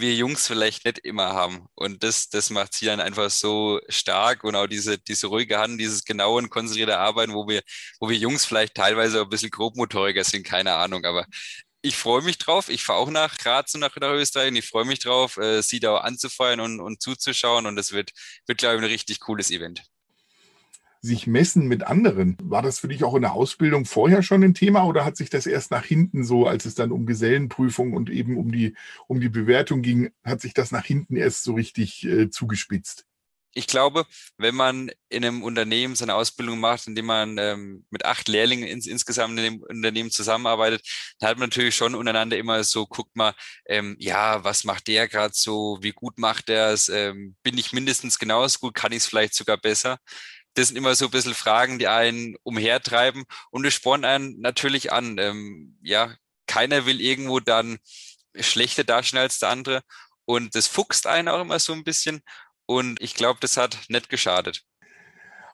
wir 0.00 0.14
Jungs 0.14 0.46
vielleicht 0.46 0.84
nicht 0.84 0.98
immer 0.98 1.32
haben. 1.32 1.66
Und 1.74 2.02
das, 2.02 2.28
das 2.28 2.50
macht 2.50 2.74
sie 2.74 2.86
dann 2.86 3.00
einfach 3.00 3.30
so 3.30 3.80
stark 3.88 4.44
und 4.44 4.56
auch 4.56 4.66
diese, 4.66 4.98
diese 4.98 5.28
ruhige 5.28 5.58
Hand, 5.58 5.80
dieses 5.80 6.04
genaue 6.04 6.38
und 6.38 6.50
konzentrierte 6.50 6.98
Arbeiten, 6.98 7.34
wo 7.34 7.48
wir, 7.48 7.62
wo 8.00 8.08
wir 8.08 8.16
Jungs 8.16 8.44
vielleicht 8.44 8.74
teilweise 8.74 9.22
ein 9.22 9.28
bisschen 9.28 9.50
grobmotoriger 9.50 10.24
sind, 10.24 10.44
keine 10.46 10.74
Ahnung. 10.74 11.04
Aber 11.04 11.26
ich 11.82 11.96
freue 11.96 12.22
mich 12.22 12.38
drauf. 12.38 12.68
Ich 12.68 12.82
fahre 12.84 12.98
auch 12.98 13.10
nach 13.10 13.38
Graz 13.38 13.74
und 13.74 13.80
nach, 13.80 13.96
nach 13.96 14.12
Österreich 14.12 14.50
und 14.50 14.56
ich 14.56 14.68
freue 14.68 14.84
mich 14.84 14.98
drauf, 15.00 15.36
äh, 15.38 15.62
sie 15.62 15.80
da 15.80 15.98
anzufeuern 15.98 16.60
und, 16.60 16.80
und 16.80 17.02
zuzuschauen. 17.02 17.66
Und 17.66 17.76
das 17.76 17.92
wird, 17.92 18.10
wird, 18.46 18.58
glaube 18.58 18.76
ich, 18.76 18.82
ein 18.82 18.88
richtig 18.90 19.20
cooles 19.20 19.50
Event 19.50 19.82
sich 21.00 21.26
messen 21.26 21.66
mit 21.66 21.86
anderen. 21.86 22.36
War 22.42 22.62
das 22.62 22.78
für 22.78 22.88
dich 22.88 23.04
auch 23.04 23.14
in 23.14 23.22
der 23.22 23.32
Ausbildung 23.32 23.84
vorher 23.84 24.22
schon 24.22 24.42
ein 24.42 24.54
Thema 24.54 24.84
oder 24.84 25.04
hat 25.04 25.16
sich 25.16 25.30
das 25.30 25.46
erst 25.46 25.70
nach 25.70 25.84
hinten 25.84 26.24
so, 26.24 26.46
als 26.46 26.64
es 26.66 26.74
dann 26.74 26.92
um 26.92 27.06
Gesellenprüfung 27.06 27.92
und 27.92 28.10
eben 28.10 28.36
um 28.36 28.52
die, 28.52 28.74
um 29.06 29.20
die 29.20 29.28
Bewertung 29.28 29.82
ging, 29.82 30.10
hat 30.24 30.40
sich 30.40 30.54
das 30.54 30.72
nach 30.72 30.84
hinten 30.84 31.16
erst 31.16 31.44
so 31.44 31.54
richtig 31.54 32.04
äh, 32.06 32.30
zugespitzt? 32.30 33.06
ich 33.52 33.66
glaube, 33.66 34.06
wenn 34.38 34.54
man 34.54 34.90
in 35.08 35.24
einem 35.24 35.42
Unternehmen 35.42 35.96
seine 35.96 36.14
Ausbildung 36.14 36.60
macht, 36.60 36.86
indem 36.86 37.06
man 37.06 37.36
ähm, 37.38 37.84
mit 37.90 38.04
acht 38.04 38.28
Lehrlingen 38.28 38.68
ins, 38.68 38.86
insgesamt 38.86 39.36
in 39.38 39.44
dem 39.44 39.62
Unternehmen 39.62 40.10
zusammenarbeitet, 40.10 40.82
dann 41.18 41.30
hat 41.30 41.38
man 41.38 41.48
natürlich 41.48 41.74
schon 41.74 41.94
untereinander 41.94 42.36
immer 42.38 42.62
so, 42.62 42.86
guckt 42.86 43.16
mal, 43.16 43.34
ähm, 43.66 43.96
ja, 43.98 44.44
was 44.44 44.64
macht 44.64 44.86
der 44.86 45.08
gerade 45.08 45.34
so, 45.34 45.78
wie 45.80 45.92
gut 45.92 46.18
macht 46.18 46.48
er 46.48 46.70
es, 46.72 46.88
ähm, 46.88 47.36
bin 47.42 47.58
ich 47.58 47.72
mindestens 47.72 48.18
genauso 48.18 48.58
gut, 48.60 48.74
kann 48.74 48.92
ich 48.92 48.98
es 48.98 49.06
vielleicht 49.06 49.34
sogar 49.34 49.56
besser 49.56 49.98
das 50.60 50.68
sind 50.68 50.76
immer 50.76 50.94
so 50.94 51.06
ein 51.06 51.10
bisschen 51.10 51.34
Fragen, 51.34 51.78
die 51.78 51.88
einen 51.88 52.36
umhertreiben 52.42 53.24
und 53.50 53.64
es 53.64 53.74
spornt 53.74 54.04
einen 54.04 54.38
natürlich 54.40 54.92
an. 54.92 55.16
Ähm, 55.18 55.78
ja, 55.82 56.14
keiner 56.46 56.84
will 56.84 57.00
irgendwo 57.00 57.40
dann 57.40 57.78
schlechter 58.34 58.84
darstellen 58.84 59.22
als 59.22 59.38
der 59.38 59.48
andere 59.48 59.80
und 60.26 60.54
das 60.54 60.66
fuchst 60.66 61.06
einen 61.06 61.28
auch 61.28 61.40
immer 61.40 61.58
so 61.58 61.72
ein 61.72 61.82
bisschen. 61.82 62.20
Und 62.66 63.00
ich 63.00 63.14
glaube, 63.14 63.40
das 63.40 63.56
hat 63.56 63.78
nicht 63.88 64.10
geschadet. 64.10 64.62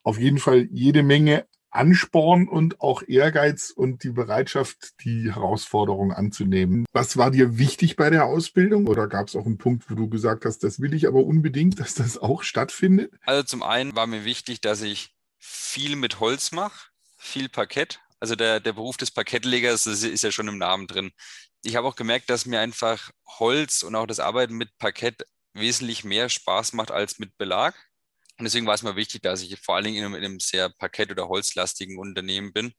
Auf 0.03 0.19
jeden 0.19 0.39
Fall 0.39 0.69
jede 0.71 1.03
Menge 1.03 1.47
Ansporn 1.77 2.49
und 2.49 2.81
auch 2.81 3.03
Ehrgeiz 3.07 3.71
und 3.71 4.03
die 4.03 4.11
Bereitschaft, 4.11 5.05
die 5.05 5.33
Herausforderung 5.33 6.13
anzunehmen. 6.13 6.87
Was 6.93 7.17
war 7.17 7.31
dir 7.31 7.59
wichtig 7.59 7.97
bei 7.97 8.11
der 8.11 8.25
Ausbildung? 8.25 8.87
Oder 8.87 9.09
gab 9.09 9.29
es 9.29 9.37
auch 9.37 9.47
einen 9.47 9.59
Punkt, 9.59 9.91
wo 9.91 9.95
du 9.95 10.09
gesagt 10.09 10.45
hast, 10.45 10.65
das 10.65 10.81
will 10.81 10.95
ich 10.95 11.07
aber 11.07 11.25
unbedingt, 11.25 11.79
dass 11.81 11.95
das 11.95 12.19
auch 12.19 12.43
stattfindet? 12.43 13.13
Also 13.25 13.43
zum 13.43 13.63
einen 13.63 13.95
war 13.95 14.07
mir 14.07 14.25
wichtig, 14.25 14.61
dass 14.61 14.83
ich 14.83 15.15
viel 15.39 15.97
mit 15.97 16.21
Holz 16.21 16.53
mache, 16.53 16.89
viel 17.19 17.49
Parkett. 17.49 18.01
Also 18.19 18.35
der, 18.35 18.61
der 18.61 18.73
Beruf 18.73 18.97
des 18.97 19.11
Parkettlegers 19.11 19.87
ist 19.87 20.23
ja 20.23 20.33
schon 20.33 20.49
im 20.49 20.59
Namen 20.59 20.87
drin. 20.87 21.13
Ich 21.63 21.77
habe 21.77 21.87
auch 21.87 21.97
gemerkt, 21.97 22.31
dass 22.31 22.47
mir 22.47 22.61
einfach 22.61 23.11
Holz 23.39 23.83
und 23.83 23.95
auch 23.95 24.07
das 24.07 24.21
Arbeiten 24.21 24.55
mit 24.55 24.77
Parkett 24.79 25.27
wesentlich 25.53 26.05
mehr 26.05 26.29
Spaß 26.29 26.73
macht 26.73 26.91
als 26.91 27.19
mit 27.19 27.37
Belag. 27.37 27.75
Und 28.39 28.45
deswegen 28.45 28.67
war 28.67 28.75
es 28.75 28.83
mir 28.83 28.97
wichtig, 28.97 29.23
dass 29.23 29.43
ich 29.43 29.59
vor 29.61 29.77
allen 29.77 29.85
Dingen 29.85 29.99
in 29.99 30.05
einem, 30.05 30.15
in 30.15 30.25
einem 30.25 30.41
sehr 30.41 30.69
parkett- 30.69 31.11
oder 31.11 31.29
holzlastigen 31.29 31.99
Unternehmen 31.99 32.53
bin. 32.53 32.75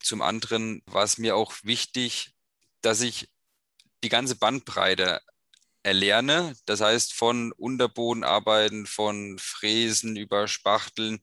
Zum 0.00 0.22
anderen 0.22 0.82
war 0.86 1.04
es 1.04 1.18
mir 1.18 1.36
auch 1.36 1.54
wichtig, 1.62 2.32
dass 2.82 3.00
ich 3.00 3.28
die 4.04 4.08
ganze 4.08 4.36
Bandbreite 4.36 5.20
erlerne. 5.82 6.54
Das 6.66 6.80
heißt, 6.80 7.14
von 7.14 7.52
Unterbodenarbeiten, 7.52 8.86
von 8.86 9.38
Fräsen 9.38 10.16
über 10.16 10.48
Spachteln 10.48 11.20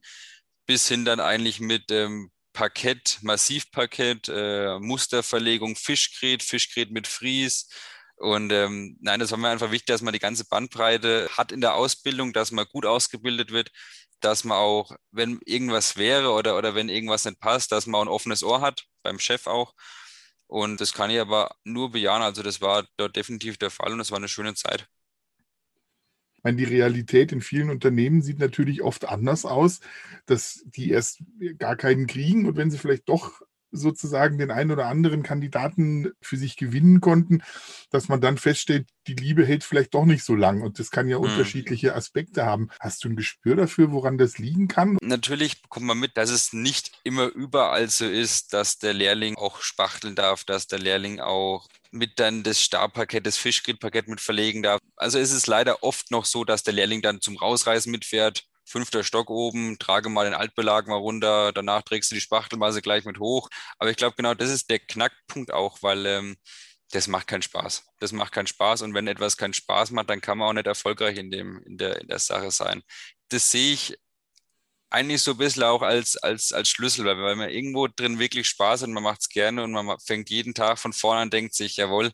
bis 0.66 0.88
hin 0.88 1.06
dann 1.06 1.20
eigentlich 1.20 1.60
mit 1.60 1.92
ähm, 1.92 2.32
Parkett, 2.54 3.20
Massivparkett, 3.22 4.30
äh, 4.30 4.80
Musterverlegung, 4.80 5.76
Fischgrät, 5.76 6.44
Fischgrät 6.44 6.92
mit 6.92 7.08
Fries, 7.08 7.68
und 8.24 8.54
ähm, 8.54 8.96
nein, 9.02 9.20
das 9.20 9.32
war 9.32 9.38
mir 9.38 9.50
einfach 9.50 9.72
wichtig, 9.72 9.88
dass 9.88 10.02
man 10.02 10.14
die 10.14 10.20
ganze 10.20 10.46
Bandbreite 10.46 11.28
hat 11.36 11.52
in 11.52 11.60
der 11.60 11.76
Ausbildung, 11.76 12.32
dass 12.32 12.52
man 12.52 12.66
gut 12.72 12.86
ausgebildet 12.86 13.52
wird, 13.52 13.70
dass 14.22 14.46
man 14.46 14.58
auch, 14.58 14.96
wenn 15.12 15.42
irgendwas 15.46 15.98
wäre 15.98 16.32
oder, 16.32 16.58
oder 16.58 16.74
wenn 16.74 16.88
irgendwas 16.88 17.26
nicht 17.26 17.42
passt, 17.42 17.74
dass 17.74 17.86
man 17.86 18.00
auch 18.00 18.06
ein 18.06 18.08
offenes 18.08 18.42
Ohr 18.42 18.62
hat, 18.62 18.86
beim 19.04 19.20
Chef 19.20 19.46
auch. 19.46 19.74
Und 20.48 20.80
das 20.80 20.94
kann 20.94 21.10
ich 21.12 21.20
aber 21.20 21.54
nur 21.66 21.92
bejahen. 21.92 22.22
Also 22.22 22.44
das 22.44 22.62
war 22.62 22.88
dort 22.96 23.18
definitiv 23.18 23.58
der 23.58 23.72
Fall 23.72 23.92
und 23.92 24.00
es 24.00 24.10
war 24.12 24.20
eine 24.20 24.30
schöne 24.30 24.54
Zeit. 24.56 24.88
Ich 26.38 26.44
meine, 26.46 26.56
die 26.56 26.64
Realität 26.64 27.34
in 27.34 27.42
vielen 27.42 27.70
Unternehmen 27.70 28.22
sieht 28.22 28.40
natürlich 28.40 28.82
oft 28.82 29.04
anders 29.04 29.44
aus, 29.44 29.82
dass 30.28 30.64
die 30.66 30.92
erst 30.92 31.24
gar 31.58 31.76
keinen 31.76 32.08
kriegen 32.08 32.46
und 32.46 32.56
wenn 32.56 32.72
sie 32.72 32.78
vielleicht 32.78 33.10
doch 33.10 33.42
sozusagen 33.74 34.38
den 34.38 34.52
einen 34.52 34.72
oder 34.72 34.88
anderen 34.88 35.24
Kandidaten 35.24 36.12
für 36.22 36.38
sich 36.38 36.56
gewinnen 36.56 37.02
konnten, 37.02 37.44
dass 37.90 38.08
man 38.08 38.22
dann 38.22 38.38
feststellt, 38.38 38.88
die 39.08 39.16
Liebe 39.16 39.46
hält 39.46 39.64
vielleicht 39.64 39.94
doch 39.94 40.06
nicht 40.06 40.24
so 40.24 40.36
lang 40.36 40.62
und 40.62 40.80
das 40.80 40.92
kann 40.92 41.10
ja 41.10 41.18
hm. 41.18 41.24
unterschiedliche 41.24 41.96
Aspekte 41.96 42.46
haben. 42.46 42.70
Hast 42.80 43.04
du 43.04 43.10
ein 43.10 43.16
Gespür 43.16 43.56
dafür, 43.56 43.92
woran 43.92 44.18
das 44.18 44.38
liegen 44.38 44.68
kann? 44.68 44.98
Natürlich 45.02 45.62
bekommt 45.62 45.88
man 45.88 46.00
mit, 46.00 46.16
dass 46.16 46.30
es 46.30 46.54
nicht 46.54 46.92
immer 47.04 47.28
überall 47.28 47.90
so 47.90 48.06
ist, 48.06 48.54
dass 48.54 48.78
der 48.78 48.94
Lehrling 48.94 49.36
auch 49.36 49.62
spachteln 49.62 50.16
darf, 50.16 50.44
dass 50.46 50.68
der 50.68 50.80
Lehrling 50.80 51.20
auch 51.20 51.68
mit 51.92 52.20
dann 52.20 52.44
das 52.44 52.62
Stabparkett, 52.62 53.26
das 53.26 53.38
Fischgrittparkett 53.38 54.08
mit 54.08 54.22
verlegen 54.22 54.64
darf. 54.64 54.80
Also 54.96 55.20
ist 55.20 55.32
es 55.32 55.48
leider 55.48 55.84
oft 55.84 56.12
noch 56.12 56.26
so, 56.26 56.44
dass 56.44 56.64
der 56.64 56.74
Lehrling 56.74 57.02
dann 57.02 57.22
zum 57.22 57.38
Rausreißen 57.38 57.92
mitfährt 57.92 58.46
fünfter 58.66 59.04
Stock 59.04 59.30
oben, 59.30 59.78
trage 59.80 60.10
mal 60.10 60.26
den 60.26 60.34
Altbelag 60.34 60.88
mal 60.88 60.96
runter, 60.96 61.52
danach 61.52 61.82
trägst 61.84 62.12
du 62.12 62.16
die 62.16 62.22
Spachtelmasse 62.22 62.82
gleich 62.82 63.06
mit 63.06 63.20
hoch. 63.20 63.50
Aber 63.78 63.90
ich 63.90 63.98
glaube, 63.98 64.16
genau 64.16 64.34
das 64.34 64.50
ist 64.50 64.70
der 64.70 64.80
Knackpunkt 64.80 65.54
auch, 65.54 65.80
weil 65.82 66.06
ähm, 66.06 66.38
das 66.92 67.08
macht 67.08 67.28
keinen 67.28 67.42
Spaß. 67.42 67.86
Das 68.00 68.12
macht 68.12 68.34
keinen 68.34 68.48
Spaß 68.48 68.84
und 68.84 68.94
wenn 68.94 69.08
etwas 69.08 69.38
keinen 69.38 69.54
Spaß 69.54 69.92
macht, 69.92 70.10
dann 70.10 70.22
kann 70.22 70.38
man 70.38 70.50
auch 70.50 70.54
nicht 70.54 70.68
erfolgreich 70.68 71.18
in, 71.18 71.32
dem, 71.32 71.62
in, 71.64 71.78
der, 71.78 72.00
in 72.02 72.08
der 72.08 72.20
Sache 72.20 72.52
sein. 72.52 72.84
Das 73.30 73.52
sehe 73.52 73.74
ich 73.74 73.98
eigentlich 74.90 75.24
so 75.24 75.32
ein 75.32 75.38
bisschen 75.38 75.64
auch 75.64 75.82
als, 75.82 76.18
als, 76.18 76.54
als 76.54 76.70
Schlüssel, 76.70 77.06
weil, 77.06 77.18
weil 77.18 77.36
man 77.36 77.50
irgendwo 77.50 77.88
drin 77.88 78.20
wirklich 78.20 78.48
Spaß 78.48 78.82
hat 78.82 78.88
und 78.88 78.94
man 78.94 79.04
macht 79.04 79.22
es 79.22 79.30
gerne 79.30 79.64
und 79.64 79.72
man 79.72 79.98
fängt 80.00 80.30
jeden 80.30 80.54
Tag 80.54 80.78
von 80.78 80.94
vorne 80.94 81.22
an, 81.22 81.30
denkt 81.32 81.56
sich, 81.56 81.78
jawohl, 81.78 82.12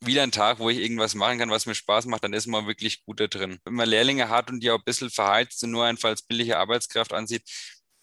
wieder 0.00 0.22
ein 0.22 0.32
Tag, 0.32 0.58
wo 0.58 0.70
ich 0.70 0.78
irgendwas 0.78 1.14
machen 1.14 1.38
kann, 1.38 1.50
was 1.50 1.66
mir 1.66 1.74
Spaß 1.74 2.06
macht, 2.06 2.24
dann 2.24 2.32
ist 2.32 2.46
man 2.46 2.66
wirklich 2.66 3.04
gut 3.04 3.20
da 3.20 3.26
drin. 3.26 3.58
Wenn 3.64 3.74
man 3.74 3.88
Lehrlinge 3.88 4.28
hat 4.28 4.50
und 4.50 4.60
die 4.60 4.70
auch 4.70 4.78
ein 4.78 4.84
bisschen 4.84 5.10
verheizt 5.10 5.62
und 5.62 5.70
nur 5.70 5.84
einfach 5.84 6.08
als 6.08 6.22
billige 6.22 6.58
Arbeitskraft 6.58 7.12
ansieht, 7.12 7.42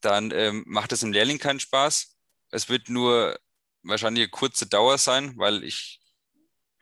dann 0.02 0.32
ähm, 0.32 0.64
macht 0.68 0.92
es 0.92 1.04
im 1.04 1.12
Lehrling 1.12 1.40
keinen 1.40 1.60
Spaß. 1.60 2.16
Es 2.52 2.70
wird 2.70 2.90
nur 2.90 3.38
wahrscheinlich 3.84 4.24
eine 4.24 4.30
kurze 4.30 4.68
Dauer 4.68 4.98
sein, 4.98 5.34
weil 5.38 5.64
ich 5.64 6.00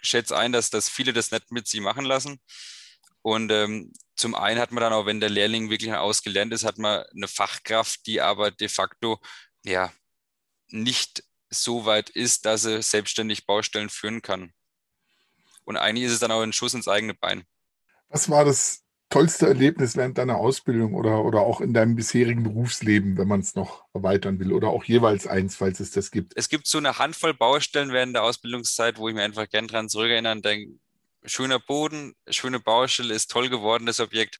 schätze 0.01 0.37
ein, 0.37 0.51
dass, 0.51 0.69
dass 0.69 0.89
viele 0.89 1.13
das 1.13 1.31
nicht 1.31 1.51
mit 1.51 1.67
sie 1.67 1.79
machen 1.79 2.05
lassen. 2.05 2.39
Und 3.21 3.51
ähm, 3.51 3.91
zum 4.15 4.35
einen 4.35 4.59
hat 4.59 4.71
man 4.71 4.81
dann 4.81 4.93
auch, 4.93 5.05
wenn 5.05 5.19
der 5.19 5.29
Lehrling 5.29 5.69
wirklich 5.69 5.91
ausgelernt 5.93 6.53
ist, 6.53 6.63
hat 6.63 6.77
man 6.77 7.03
eine 7.15 7.27
Fachkraft, 7.27 8.05
die 8.05 8.21
aber 8.21 8.51
de 8.51 8.69
facto 8.69 9.19
ja 9.63 9.91
nicht 10.67 11.23
so 11.49 11.85
weit 11.85 12.09
ist, 12.09 12.45
dass 12.45 12.65
er 12.65 12.81
selbstständig 12.81 13.45
Baustellen 13.45 13.89
führen 13.89 14.21
kann. 14.21 14.53
Und 15.65 15.77
eigentlich 15.77 16.05
ist 16.05 16.13
es 16.13 16.19
dann 16.19 16.31
auch 16.31 16.41
ein 16.41 16.53
Schuss 16.53 16.73
ins 16.73 16.87
eigene 16.87 17.13
Bein. 17.13 17.43
Was 18.09 18.29
war 18.29 18.45
das 18.45 18.83
tollste 19.09 19.47
Erlebnis 19.47 19.95
während 19.95 20.17
deiner 20.17 20.37
Ausbildung 20.37 20.93
oder, 20.93 21.23
oder 21.23 21.41
auch 21.41 21.61
in 21.61 21.73
deinem 21.73 21.95
bisherigen 21.95 22.43
Berufsleben, 22.43 23.17
wenn 23.17 23.27
man 23.27 23.39
es 23.39 23.55
noch 23.55 23.85
erweitern 23.93 24.39
will? 24.39 24.53
Oder 24.53 24.69
auch 24.69 24.83
jeweils 24.83 25.27
eins, 25.27 25.55
falls 25.55 25.79
es 25.79 25.91
das 25.91 26.11
gibt? 26.11 26.33
Es 26.35 26.49
gibt 26.49 26.67
so 26.67 26.77
eine 26.77 26.97
Handvoll 26.99 27.33
Baustellen 27.33 27.91
während 27.91 28.15
der 28.15 28.23
Ausbildungszeit, 28.23 28.97
wo 28.97 29.09
ich 29.09 29.15
mir 29.15 29.23
einfach 29.23 29.49
gern 29.49 29.67
dran 29.67 29.89
zurückerinnern 29.89 30.41
denke. 30.41 30.79
Schöner 31.25 31.59
Boden, 31.59 32.13
schöne 32.29 32.59
Baustelle, 32.59 33.13
ist 33.13 33.31
toll 33.31 33.49
geworden, 33.49 33.87
das 33.87 33.99
Objekt. 33.99 34.39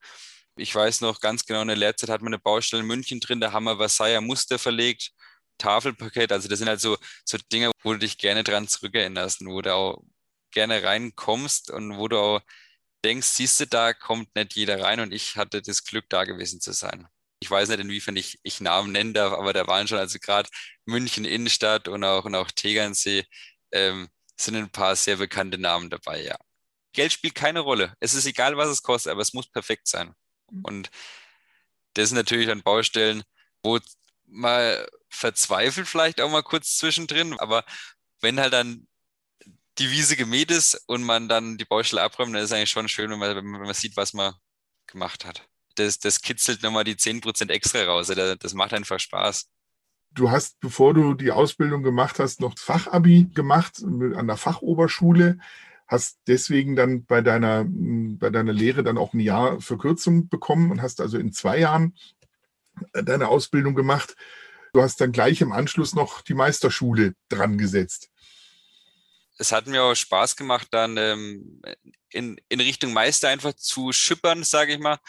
Ich 0.56 0.74
weiß 0.74 1.02
noch 1.02 1.20
ganz 1.20 1.46
genau, 1.46 1.62
in 1.62 1.68
der 1.68 1.78
Lehrzeit 1.78 2.10
hat 2.10 2.22
man 2.22 2.34
eine 2.34 2.40
Baustelle 2.40 2.82
in 2.82 2.88
München 2.88 3.20
drin, 3.20 3.42
da 3.42 3.52
haben 3.52 3.66
wir 3.66 3.78
Versailler 3.78 4.22
Muster 4.22 4.60
verlegt, 4.60 5.12
Tafelpaket. 5.58 6.32
Also 6.32 6.48
das 6.48 6.60
sind 6.60 6.68
halt 6.68 6.80
so, 6.80 6.98
so 7.26 7.38
Dinge, 7.52 7.72
wo 7.84 7.94
du 7.94 8.00
dich 8.00 8.18
gerne 8.18 8.44
dran 8.44 8.68
zurückerinnerst 8.68 9.42
und 9.42 9.48
wo 9.48 9.62
du 9.62 9.74
auch, 9.74 10.04
gerne 10.56 10.84
reinkommst 10.84 11.70
und 11.70 11.98
wo 11.98 12.08
du 12.08 12.18
auch 12.18 12.42
denkst, 13.04 13.28
siehst 13.28 13.60
du, 13.60 13.68
da 13.68 13.94
kommt 13.94 14.36
nicht 14.36 14.56
jeder 14.56 14.82
rein 14.82 15.00
und 15.00 15.14
ich 15.14 15.36
hatte 15.38 15.62
das 15.62 15.84
Glück, 15.84 16.06
da 16.10 16.24
gewesen 16.24 16.60
zu 16.60 16.74
sein. 16.74 17.08
Ich 17.40 17.52
weiß 17.52 17.70
nicht, 17.70 17.80
inwiefern 17.80 18.16
ich, 18.16 18.40
ich 18.42 18.62
Namen 18.62 18.92
nennen 18.92 19.14
darf, 19.14 19.34
aber 19.34 19.54
da 19.54 19.68
waren 19.68 19.88
schon, 19.88 20.00
also 20.00 20.18
gerade 20.20 20.50
München 20.86 21.26
Innenstadt 21.26 21.88
und 21.88 22.04
auch, 22.04 22.26
und 22.26 22.34
auch 22.34 22.50
Tegernsee, 22.52 23.26
ähm, 23.72 24.10
sind 24.38 24.56
ein 24.56 24.70
paar 24.72 24.96
sehr 24.96 25.18
bekannte 25.18 25.58
Namen 25.58 25.90
dabei, 25.90 26.24
ja. 26.24 26.38
Geld 26.94 27.12
spielt 27.12 27.36
keine 27.36 27.60
Rolle. 27.60 27.94
Es 28.00 28.14
ist 28.14 28.26
egal, 28.26 28.58
was 28.58 28.70
es 28.70 28.82
kostet, 28.82 29.12
aber 29.12 29.22
es 29.22 29.34
muss 29.34 29.52
perfekt 29.52 29.88
sein. 29.88 30.16
Mhm. 30.50 30.62
Und 30.64 30.92
das 31.94 32.10
sind 32.10 32.18
natürlich 32.18 32.50
an 32.50 32.64
Baustellen, 32.64 33.24
wo 33.64 33.80
mal 34.26 34.88
verzweifelt 35.10 35.88
vielleicht 35.88 36.22
auch 36.22 36.30
mal 36.30 36.44
kurz 36.44 36.78
zwischendrin, 36.78 37.38
aber 37.40 37.66
wenn 38.22 38.40
halt 38.40 38.54
dann 38.54 38.88
die 39.78 39.92
Wiese 39.92 40.16
gemäht 40.16 40.52
ist 40.52 40.82
und 40.88 41.04
man 41.04 41.28
dann 41.28 41.58
die 41.58 41.66
Baustelle 41.66 42.02
abräumt, 42.02 42.34
dann 42.34 42.42
ist 42.42 42.52
es 42.52 42.54
eigentlich 42.54 42.70
schon 42.70 42.88
schön, 42.88 43.12
wenn 43.12 43.20
man, 43.20 43.36
wenn 43.36 43.46
man 43.46 43.74
sieht, 43.74 43.98
was 43.98 44.14
man 44.14 44.34
gemacht 44.88 45.26
hat. 45.26 45.48
Das, 45.76 46.00
das 46.00 46.22
kitzelt 46.22 46.64
nochmal 46.64 46.86
die 46.86 46.96
10% 46.96 47.50
extra 47.50 47.84
raus. 47.84 48.08
Das 48.08 48.54
macht 48.54 48.74
einfach 48.74 49.00
Spaß. 49.00 49.50
Du 50.12 50.32
hast, 50.32 50.60
bevor 50.62 50.94
du 50.94 51.14
die 51.14 51.32
Ausbildung 51.32 51.84
gemacht 51.84 52.20
hast, 52.20 52.40
noch 52.40 52.58
Fachabi 52.58 53.30
gemacht 53.34 53.84
an 53.84 54.28
der 54.28 54.38
Fachoberschule, 54.38 55.40
hast 55.88 56.20
deswegen 56.28 56.78
dann 56.78 57.06
bei 57.06 57.20
deiner, 57.20 57.66
bei 57.68 58.30
deiner 58.30 58.54
Lehre 58.54 58.82
dann 58.82 58.98
auch 58.98 59.14
ein 59.14 59.20
Jahr 59.20 59.60
Verkürzung 59.60 60.30
bekommen 60.30 60.72
und 60.72 60.82
hast 60.82 61.02
also 61.02 61.18
in 61.18 61.34
zwei 61.34 61.60
Jahren 61.60 61.96
deine 62.94 63.28
Ausbildung 63.28 63.76
gemacht. 63.76 64.16
Du 64.72 64.82
hast 64.82 65.02
dann 65.02 65.12
gleich 65.12 65.42
im 65.42 65.52
Anschluss 65.52 65.94
noch 65.94 66.22
die 66.22 66.34
Meisterschule 66.34 67.16
dran 67.28 67.58
gesetzt 67.58 68.10
es 69.38 69.52
hat 69.52 69.68
mir 69.68 69.84
auch 69.84 69.96
Spaß 69.96 70.36
gemacht, 70.36 70.68
dann 70.72 70.98
ähm, 70.98 71.62
in, 72.10 72.40
in 72.50 72.62
Richtung 72.62 72.94
Meister 72.94 73.30
einfach 73.30 73.54
zu 73.54 73.92
schippern, 73.92 74.44
sage 74.44 74.74
ich 74.74 74.80
mal, 74.80 75.00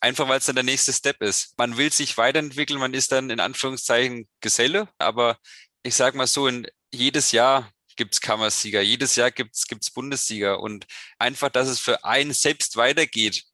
einfach 0.00 0.28
weil 0.28 0.38
es 0.38 0.46
dann 0.46 0.56
der 0.56 0.64
nächste 0.64 0.92
Step 0.92 1.22
ist. 1.22 1.56
Man 1.58 1.76
will 1.76 1.92
sich 1.92 2.18
weiterentwickeln, 2.18 2.80
man 2.80 2.94
ist 2.94 3.12
dann 3.12 3.30
in 3.30 3.40
Anführungszeichen 3.40 4.28
Geselle, 4.40 4.88
aber 4.98 5.38
ich 5.82 5.94
sage 5.94 6.16
mal 6.16 6.26
so, 6.26 6.48
in, 6.48 6.66
jedes 6.92 7.32
Jahr 7.32 7.70
gibt 7.96 8.14
es 8.14 8.20
Kammersieger, 8.20 8.82
jedes 8.82 9.16
Jahr 9.16 9.30
gibt 9.30 9.54
es 9.56 9.90
Bundessieger 9.90 10.60
und 10.60 10.86
einfach, 11.18 11.48
dass 11.50 11.68
es 11.68 11.80
für 11.80 12.04
einen 12.04 12.32
selbst 12.32 12.76
weitergeht, 12.76 13.44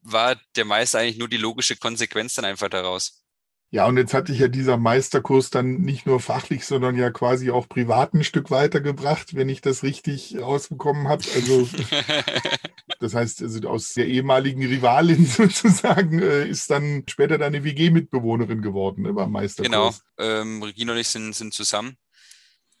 war 0.00 0.36
der 0.56 0.64
Meister 0.64 0.98
eigentlich 0.98 1.18
nur 1.18 1.28
die 1.28 1.36
logische 1.36 1.76
Konsequenz 1.76 2.34
dann 2.34 2.44
einfach 2.44 2.68
daraus. 2.68 3.21
Ja, 3.74 3.86
und 3.86 3.96
jetzt 3.96 4.12
hatte 4.12 4.32
ich 4.32 4.38
ja 4.38 4.48
dieser 4.48 4.76
Meisterkurs 4.76 5.48
dann 5.48 5.80
nicht 5.80 6.04
nur 6.04 6.20
fachlich, 6.20 6.66
sondern 6.66 6.94
ja 6.94 7.10
quasi 7.10 7.50
auch 7.50 7.66
privat 7.66 8.12
ein 8.12 8.22
Stück 8.22 8.50
weitergebracht, 8.50 9.34
wenn 9.34 9.48
ich 9.48 9.62
das 9.62 9.82
richtig 9.82 10.36
rausbekommen 10.38 11.08
habe. 11.08 11.24
Also 11.34 11.66
das 13.00 13.14
heißt, 13.14 13.40
also 13.40 13.66
aus 13.70 13.94
der 13.94 14.08
ehemaligen 14.08 14.62
Rivalin 14.62 15.24
sozusagen 15.26 16.20
äh, 16.20 16.46
ist 16.46 16.68
dann 16.68 17.04
später 17.08 17.38
deine 17.38 17.64
WG-Mitbewohnerin 17.64 18.60
geworden 18.60 19.04
ne, 19.04 19.14
beim 19.14 19.32
Meisterkurs. 19.32 19.70
Genau, 19.70 19.92
ähm, 20.18 20.62
Regina 20.62 20.92
und 20.92 20.98
ich 20.98 21.08
sind, 21.08 21.34
sind 21.34 21.54
zusammen. 21.54 21.96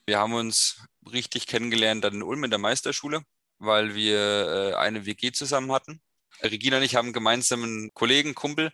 Wir 0.04 0.18
haben 0.18 0.34
uns 0.34 0.84
richtig 1.10 1.46
kennengelernt 1.46 2.04
dann 2.04 2.16
in 2.16 2.22
Ulm 2.22 2.44
in 2.44 2.50
der 2.50 2.58
Meisterschule, 2.58 3.22
weil 3.58 3.94
wir 3.94 4.18
äh, 4.18 4.74
eine 4.74 5.06
WG 5.06 5.32
zusammen 5.32 5.72
hatten. 5.72 6.02
Regina 6.42 6.76
und 6.76 6.82
ich 6.82 6.96
haben 6.96 7.14
gemeinsam 7.14 7.62
einen 7.62 7.94
Kollegen, 7.94 8.34
Kumpel, 8.34 8.72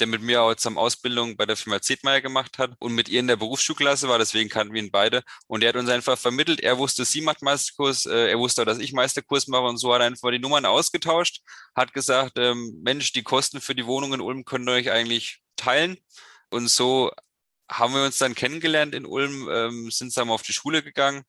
der 0.00 0.06
mit 0.06 0.22
mir 0.22 0.42
auch 0.42 0.54
zusammen 0.54 0.78
Ausbildung 0.78 1.36
bei 1.36 1.46
der 1.46 1.56
Firma 1.56 1.80
Zedmeier 1.80 2.20
gemacht 2.20 2.58
hat 2.58 2.72
und 2.78 2.94
mit 2.94 3.08
ihr 3.08 3.20
in 3.20 3.26
der 3.26 3.36
Berufsschulklasse 3.36 4.08
war, 4.08 4.18
deswegen 4.18 4.48
kannten 4.48 4.74
wir 4.74 4.82
ihn 4.82 4.90
beide. 4.90 5.22
Und 5.46 5.62
er 5.62 5.70
hat 5.70 5.76
uns 5.76 5.90
einfach 5.90 6.18
vermittelt, 6.18 6.60
er 6.60 6.78
wusste, 6.78 7.04
sie 7.04 7.20
macht 7.20 7.42
Meisterkurs, 7.42 8.06
äh, 8.06 8.30
er 8.30 8.38
wusste 8.38 8.62
auch, 8.62 8.66
dass 8.66 8.78
ich 8.78 8.92
Meisterkurs 8.92 9.48
mache 9.48 9.64
und 9.64 9.78
so 9.78 9.92
hat 9.94 10.00
er 10.00 10.06
einfach 10.06 10.30
die 10.30 10.38
Nummern 10.38 10.66
ausgetauscht, 10.66 11.42
hat 11.74 11.92
gesagt, 11.92 12.38
ähm, 12.38 12.80
Mensch, 12.82 13.12
die 13.12 13.22
Kosten 13.22 13.60
für 13.60 13.74
die 13.74 13.86
Wohnung 13.86 14.14
in 14.14 14.20
Ulm 14.20 14.44
könnt 14.44 14.68
ihr 14.68 14.72
euch 14.72 14.90
eigentlich 14.90 15.40
teilen. 15.56 15.98
Und 16.50 16.68
so 16.68 17.10
haben 17.70 17.94
wir 17.94 18.04
uns 18.04 18.18
dann 18.18 18.34
kennengelernt 18.34 18.94
in 18.94 19.06
Ulm, 19.06 19.48
ähm, 19.50 19.90
sind 19.90 20.10
zusammen 20.10 20.30
auf 20.30 20.42
die 20.42 20.52
Schule 20.52 20.82
gegangen, 20.82 21.24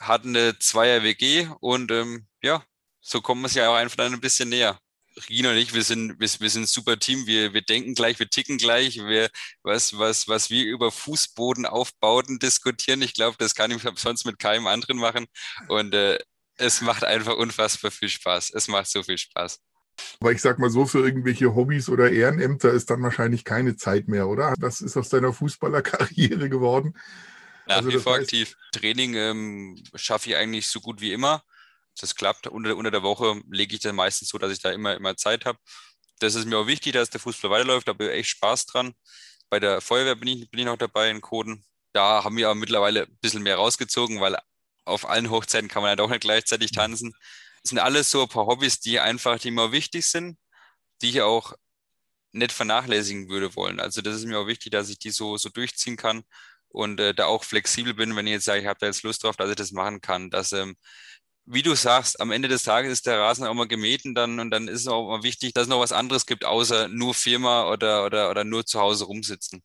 hatten 0.00 0.36
eine 0.36 0.58
Zweier-WG 0.58 1.48
und 1.60 1.90
ähm, 1.90 2.26
ja, 2.42 2.64
so 3.00 3.20
kommen 3.20 3.42
wir 3.42 3.46
es 3.46 3.54
ja 3.54 3.70
auch 3.70 3.74
einfach 3.76 3.96
dann 3.96 4.12
ein 4.14 4.20
bisschen 4.20 4.48
näher. 4.50 4.78
Regina 5.16 5.50
und 5.50 5.56
ich, 5.56 5.74
wir 5.74 5.82
sind, 5.82 6.20
wir, 6.20 6.28
wir 6.40 6.50
sind 6.50 6.62
ein 6.62 6.66
super 6.66 6.98
Team. 6.98 7.26
Wir, 7.26 7.52
wir 7.52 7.62
denken 7.62 7.94
gleich, 7.94 8.18
wir 8.18 8.28
ticken 8.28 8.58
gleich. 8.58 8.96
Wir, 8.98 9.28
was, 9.62 9.98
was, 9.98 10.28
was 10.28 10.50
wir 10.50 10.64
über 10.64 10.90
Fußbodenaufbauten 10.90 12.38
diskutieren, 12.38 13.02
ich 13.02 13.14
glaube, 13.14 13.36
das 13.38 13.54
kann 13.54 13.70
ich 13.70 13.82
sonst 13.96 14.24
mit 14.24 14.38
keinem 14.38 14.66
anderen 14.66 14.98
machen. 14.98 15.26
Und 15.68 15.94
äh, 15.94 16.18
es 16.56 16.80
macht 16.80 17.04
einfach 17.04 17.36
unfassbar 17.36 17.90
viel 17.90 18.08
Spaß. 18.08 18.52
Es 18.54 18.68
macht 18.68 18.88
so 18.88 19.02
viel 19.02 19.18
Spaß. 19.18 19.60
Aber 20.20 20.32
ich 20.32 20.40
sag 20.40 20.58
mal 20.58 20.70
so, 20.70 20.86
für 20.86 21.00
irgendwelche 21.00 21.54
Hobbys 21.54 21.88
oder 21.88 22.10
Ehrenämter 22.10 22.70
ist 22.70 22.90
dann 22.90 23.02
wahrscheinlich 23.02 23.44
keine 23.44 23.76
Zeit 23.76 24.08
mehr, 24.08 24.28
oder? 24.28 24.54
Das 24.58 24.80
ist 24.80 24.96
aus 24.96 25.08
deiner 25.08 25.32
Fußballerkarriere 25.32 26.48
geworden. 26.48 26.96
Nach 27.66 27.78
also 27.78 27.90
wie 27.90 27.98
vor 27.98 28.14
aktiv. 28.14 28.56
Training 28.72 29.14
ähm, 29.14 29.82
schaffe 29.94 30.30
ich 30.30 30.36
eigentlich 30.36 30.68
so 30.68 30.80
gut 30.80 31.00
wie 31.00 31.12
immer 31.12 31.42
das 32.02 32.14
klappt. 32.14 32.46
Unter, 32.46 32.76
unter 32.76 32.90
der 32.90 33.02
Woche 33.02 33.40
lege 33.50 33.74
ich 33.74 33.80
dann 33.82 33.96
meistens 33.96 34.28
so, 34.28 34.38
dass 34.38 34.52
ich 34.52 34.60
da 34.60 34.70
immer, 34.70 34.94
immer 34.96 35.16
Zeit 35.16 35.44
habe. 35.44 35.58
Das 36.20 36.34
ist 36.34 36.46
mir 36.46 36.58
auch 36.58 36.66
wichtig, 36.66 36.92
dass 36.92 37.10
der 37.10 37.20
Fußball 37.20 37.50
weiterläuft. 37.50 37.88
Da 37.88 37.92
habe 37.92 38.06
ich 38.06 38.10
echt 38.10 38.30
Spaß 38.30 38.66
dran. 38.66 38.92
Bei 39.48 39.60
der 39.60 39.80
Feuerwehr 39.80 40.16
bin 40.16 40.28
ich, 40.28 40.50
bin 40.50 40.60
ich 40.60 40.66
noch 40.66 40.76
dabei 40.76 41.10
in 41.10 41.20
Coden. 41.20 41.64
Da 41.92 42.24
haben 42.24 42.36
wir 42.36 42.48
aber 42.48 42.54
mittlerweile 42.54 43.02
ein 43.02 43.18
bisschen 43.20 43.42
mehr 43.42 43.56
rausgezogen, 43.56 44.20
weil 44.20 44.36
auf 44.84 45.08
allen 45.08 45.30
Hochzeiten 45.30 45.68
kann 45.68 45.82
man 45.82 45.90
ja 45.90 45.96
doch 45.96 46.08
nicht 46.08 46.20
gleichzeitig 46.20 46.72
tanzen. 46.72 47.12
Das 47.62 47.70
sind 47.70 47.78
alles 47.78 48.10
so 48.10 48.22
ein 48.22 48.28
paar 48.28 48.46
Hobbys, 48.46 48.80
die 48.80 49.00
einfach, 49.00 49.38
die 49.38 49.50
mir 49.50 49.72
wichtig 49.72 50.06
sind, 50.06 50.38
die 51.02 51.10
ich 51.10 51.22
auch 51.22 51.54
nicht 52.32 52.52
vernachlässigen 52.52 53.28
würde 53.28 53.56
wollen. 53.56 53.80
Also 53.80 54.02
das 54.02 54.16
ist 54.16 54.24
mir 54.26 54.38
auch 54.38 54.46
wichtig, 54.46 54.72
dass 54.72 54.88
ich 54.88 54.98
die 54.98 55.10
so, 55.10 55.36
so 55.36 55.48
durchziehen 55.48 55.96
kann 55.96 56.22
und 56.68 57.00
äh, 57.00 57.14
da 57.14 57.26
auch 57.26 57.44
flexibel 57.44 57.94
bin, 57.94 58.14
wenn 58.16 58.26
ich 58.26 58.34
jetzt 58.34 58.44
sage, 58.44 58.60
ich 58.60 58.66
habe 58.66 58.78
da 58.80 58.86
jetzt 58.86 59.02
Lust 59.02 59.24
drauf, 59.24 59.36
dass 59.36 59.50
ich 59.50 59.56
das 59.56 59.72
machen 59.72 60.00
kann. 60.00 60.30
Dass 60.30 60.52
ähm, 60.52 60.76
wie 61.52 61.62
du 61.62 61.74
sagst, 61.74 62.20
am 62.20 62.30
Ende 62.30 62.48
des 62.48 62.62
Tages 62.62 62.92
ist 62.92 63.06
der 63.06 63.18
Rasen 63.18 63.44
auch 63.46 63.54
mal 63.54 63.66
gemäht 63.66 64.04
und 64.04 64.14
dann, 64.14 64.38
und 64.38 64.50
dann 64.50 64.68
ist 64.68 64.82
es 64.82 64.88
auch 64.88 65.08
mal 65.08 65.22
wichtig, 65.24 65.52
dass 65.52 65.64
es 65.64 65.68
noch 65.68 65.80
was 65.80 65.92
anderes 65.92 66.26
gibt, 66.26 66.44
außer 66.44 66.88
nur 66.88 67.12
Firma 67.12 67.70
oder, 67.70 68.04
oder, 68.06 68.30
oder 68.30 68.44
nur 68.44 68.64
zu 68.64 68.80
Hause 68.80 69.04
rumsitzen. 69.04 69.62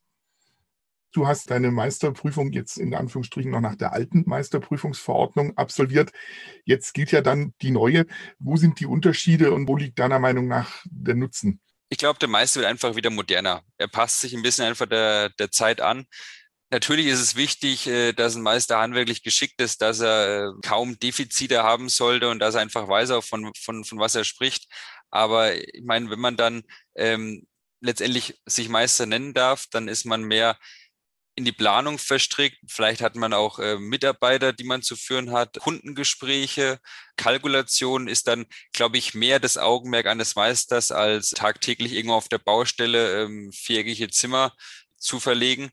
Du 1.11 1.27
hast 1.27 1.49
deine 1.49 1.71
Meisterprüfung 1.71 2.51
jetzt 2.51 2.77
in 2.77 2.93
Anführungsstrichen 2.93 3.51
noch 3.51 3.61
nach 3.61 3.75
der 3.75 3.93
alten 3.93 4.23
Meisterprüfungsverordnung 4.25 5.55
absolviert. 5.57 6.11
Jetzt 6.65 6.93
gilt 6.93 7.11
ja 7.11 7.21
dann 7.21 7.53
die 7.61 7.71
neue. 7.71 8.05
Wo 8.39 8.57
sind 8.57 8.79
die 8.79 8.85
Unterschiede 8.85 9.53
und 9.53 9.67
wo 9.69 9.77
liegt 9.77 9.99
deiner 9.99 10.19
Meinung 10.19 10.47
nach 10.47 10.83
der 10.85 11.15
Nutzen? 11.15 11.61
Ich 11.87 11.99
glaube, 11.99 12.19
der 12.19 12.27
Meister 12.27 12.59
wird 12.59 12.69
einfach 12.69 12.95
wieder 12.97 13.11
moderner. 13.11 13.61
Er 13.77 13.87
passt 13.87 14.19
sich 14.19 14.35
ein 14.35 14.41
bisschen 14.41 14.65
einfach 14.65 14.87
der, 14.87 15.29
der 15.29 15.51
Zeit 15.51 15.79
an. 15.79 16.05
Natürlich 16.71 17.05
ist 17.07 17.21
es 17.21 17.35
wichtig, 17.35 17.87
äh, 17.87 18.13
dass 18.13 18.35
ein 18.35 18.41
Meister 18.41 18.79
handwerklich 18.79 19.23
geschickt 19.23 19.61
ist, 19.61 19.81
dass 19.81 19.99
er 19.99 20.47
äh, 20.47 20.51
kaum 20.63 20.99
Defizite 20.99 21.63
haben 21.63 21.89
sollte 21.89 22.29
und 22.29 22.39
dass 22.39 22.55
er 22.55 22.61
einfach 22.61 22.87
weiß, 22.87 23.11
auch 23.11 23.23
von, 23.23 23.51
von, 23.59 23.83
von 23.85 23.99
was 23.99 24.15
er 24.15 24.23
spricht. 24.23 24.67
Aber 25.11 25.55
ich 25.55 25.83
meine, 25.83 26.09
wenn 26.09 26.19
man 26.19 26.37
dann 26.37 26.63
ähm, 26.95 27.47
letztendlich 27.81 28.39
sich 28.45 28.69
Meister 28.69 29.05
nennen 29.05 29.33
darf, 29.33 29.65
dann 29.71 29.87
ist 29.87 30.05
man 30.05 30.23
mehr 30.23 30.57
in 31.35 31.45
die 31.45 31.51
Planung 31.51 31.99
verstrickt. 31.99 32.57
Vielleicht 32.67 33.01
hat 33.01 33.15
man 33.15 33.33
auch 33.33 33.59
äh, 33.59 33.77
Mitarbeiter, 33.77 34.53
die 34.53 34.63
man 34.63 34.81
zu 34.81 34.95
führen 34.95 35.31
hat, 35.31 35.59
Kundengespräche, 35.59 36.79
Kalkulation 37.17 38.07
ist 38.07 38.27
dann, 38.27 38.45
glaube 38.73 38.97
ich, 38.97 39.13
mehr 39.13 39.39
das 39.39 39.57
Augenmerk 39.57 40.07
eines 40.07 40.35
Meisters, 40.35 40.91
als 40.91 41.31
tagtäglich 41.31 41.93
irgendwo 41.93 42.15
auf 42.15 42.29
der 42.29 42.39
Baustelle 42.39 43.23
ähm, 43.23 43.51
viereckige 43.53 44.09
Zimmer 44.09 44.53
zu 44.97 45.19
verlegen. 45.19 45.71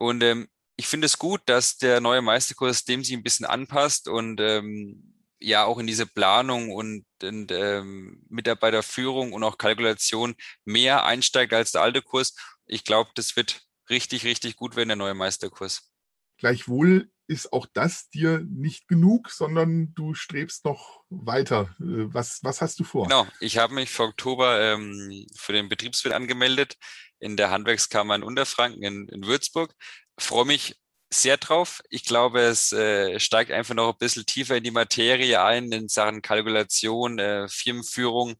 Und 0.00 0.22
ähm, 0.22 0.48
ich 0.76 0.86
finde 0.86 1.04
es 1.04 1.18
gut, 1.18 1.42
dass 1.44 1.76
der 1.76 2.00
neue 2.00 2.22
Meisterkurs 2.22 2.84
dem 2.84 3.04
sich 3.04 3.14
ein 3.14 3.22
bisschen 3.22 3.44
anpasst 3.44 4.08
und 4.08 4.40
ähm, 4.40 5.14
ja 5.38 5.64
auch 5.64 5.78
in 5.78 5.86
diese 5.86 6.06
Planung 6.06 6.70
und, 6.70 7.04
und 7.22 7.52
ähm, 7.52 8.24
Mitarbeiterführung 8.30 9.34
und 9.34 9.44
auch 9.44 9.58
Kalkulation 9.58 10.34
mehr 10.64 11.04
einsteigt 11.04 11.52
als 11.52 11.72
der 11.72 11.82
alte 11.82 12.00
Kurs. 12.00 12.34
Ich 12.64 12.84
glaube, 12.84 13.10
das 13.14 13.36
wird 13.36 13.60
richtig, 13.90 14.24
richtig 14.24 14.56
gut 14.56 14.74
werden, 14.74 14.88
der 14.88 14.96
neue 14.96 15.14
Meisterkurs. 15.14 15.92
Gleichwohl 16.38 17.10
ist 17.26 17.52
auch 17.52 17.66
das 17.74 18.08
dir 18.08 18.40
nicht 18.48 18.88
genug, 18.88 19.30
sondern 19.30 19.92
du 19.94 20.14
strebst 20.14 20.64
noch 20.64 21.04
weiter. 21.10 21.74
Äh, 21.78 22.12
was, 22.12 22.42
was 22.42 22.62
hast 22.62 22.80
du 22.80 22.84
vor? 22.84 23.04
Genau, 23.06 23.26
ich 23.40 23.58
habe 23.58 23.74
mich 23.74 23.90
für 23.90 24.04
Oktober 24.04 24.60
ähm, 24.60 25.26
für 25.36 25.52
den 25.52 25.68
Betriebswirt 25.68 26.14
angemeldet 26.14 26.76
in 27.20 27.36
der 27.36 27.50
Handwerkskammer 27.50 28.14
in 28.16 28.22
Unterfranken 28.22 28.82
in, 28.82 29.08
in 29.08 29.26
Würzburg. 29.26 29.72
Freue 30.18 30.46
mich 30.46 30.76
sehr 31.12 31.36
drauf. 31.36 31.82
Ich 31.90 32.04
glaube, 32.04 32.40
es 32.40 32.72
äh, 32.72 33.18
steigt 33.18 33.50
einfach 33.50 33.74
noch 33.74 33.92
ein 33.92 33.98
bisschen 33.98 34.26
tiefer 34.26 34.56
in 34.56 34.64
die 34.64 34.70
Materie 34.70 35.42
ein 35.42 35.72
in 35.72 35.88
Sachen 35.88 36.22
Kalkulation, 36.22 37.18
äh, 37.18 37.48
Firmenführung, 37.48 38.36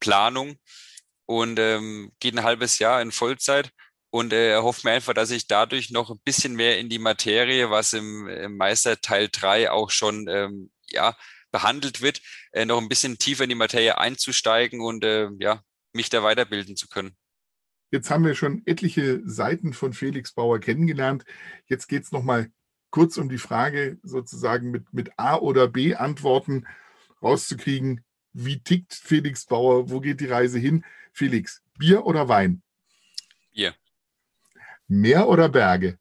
Planung 0.00 0.58
und 1.26 1.58
ähm, 1.58 2.12
geht 2.20 2.34
ein 2.34 2.44
halbes 2.44 2.78
Jahr 2.78 3.02
in 3.02 3.12
Vollzeit 3.12 3.70
und 4.10 4.32
äh, 4.32 4.56
hoffe 4.56 4.80
mir 4.84 4.94
einfach, 4.94 5.14
dass 5.14 5.30
ich 5.30 5.46
dadurch 5.46 5.90
noch 5.90 6.10
ein 6.10 6.20
bisschen 6.24 6.54
mehr 6.54 6.78
in 6.78 6.88
die 6.88 6.98
Materie, 6.98 7.70
was 7.70 7.92
im, 7.92 8.26
im 8.28 8.56
Meister 8.56 9.00
Teil 9.00 9.28
3 9.30 9.70
auch 9.70 9.90
schon 9.90 10.26
ähm, 10.28 10.70
ja, 10.90 11.16
behandelt 11.50 12.00
wird, 12.00 12.20
äh, 12.52 12.64
noch 12.64 12.78
ein 12.78 12.88
bisschen 12.88 13.18
tiefer 13.18 13.44
in 13.44 13.50
die 13.50 13.54
Materie 13.54 13.98
einzusteigen 13.98 14.80
und 14.80 15.04
äh, 15.04 15.28
ja, 15.38 15.62
mich 15.92 16.10
da 16.10 16.22
weiterbilden 16.22 16.76
zu 16.76 16.88
können. 16.88 17.16
Jetzt 17.90 18.10
haben 18.10 18.24
wir 18.24 18.34
schon 18.34 18.62
etliche 18.66 19.22
Seiten 19.24 19.72
von 19.72 19.92
Felix 19.92 20.32
Bauer 20.32 20.58
kennengelernt. 20.58 21.24
Jetzt 21.66 21.86
geht 21.88 22.04
es 22.04 22.12
nochmal 22.12 22.50
kurz 22.90 23.16
um 23.16 23.28
die 23.28 23.38
Frage, 23.38 23.98
sozusagen 24.02 24.70
mit, 24.70 24.92
mit 24.92 25.18
A 25.18 25.36
oder 25.36 25.68
B 25.68 25.94
Antworten 25.94 26.66
rauszukriegen. 27.22 28.04
Wie 28.32 28.60
tickt 28.60 28.94
Felix 28.94 29.46
Bauer? 29.46 29.90
Wo 29.90 30.00
geht 30.00 30.20
die 30.20 30.26
Reise 30.26 30.58
hin? 30.58 30.84
Felix, 31.12 31.62
Bier 31.78 32.04
oder 32.04 32.28
Wein? 32.28 32.62
Bier. 33.52 33.74
Meer 34.86 35.28
oder 35.28 35.48
Berge? 35.48 35.98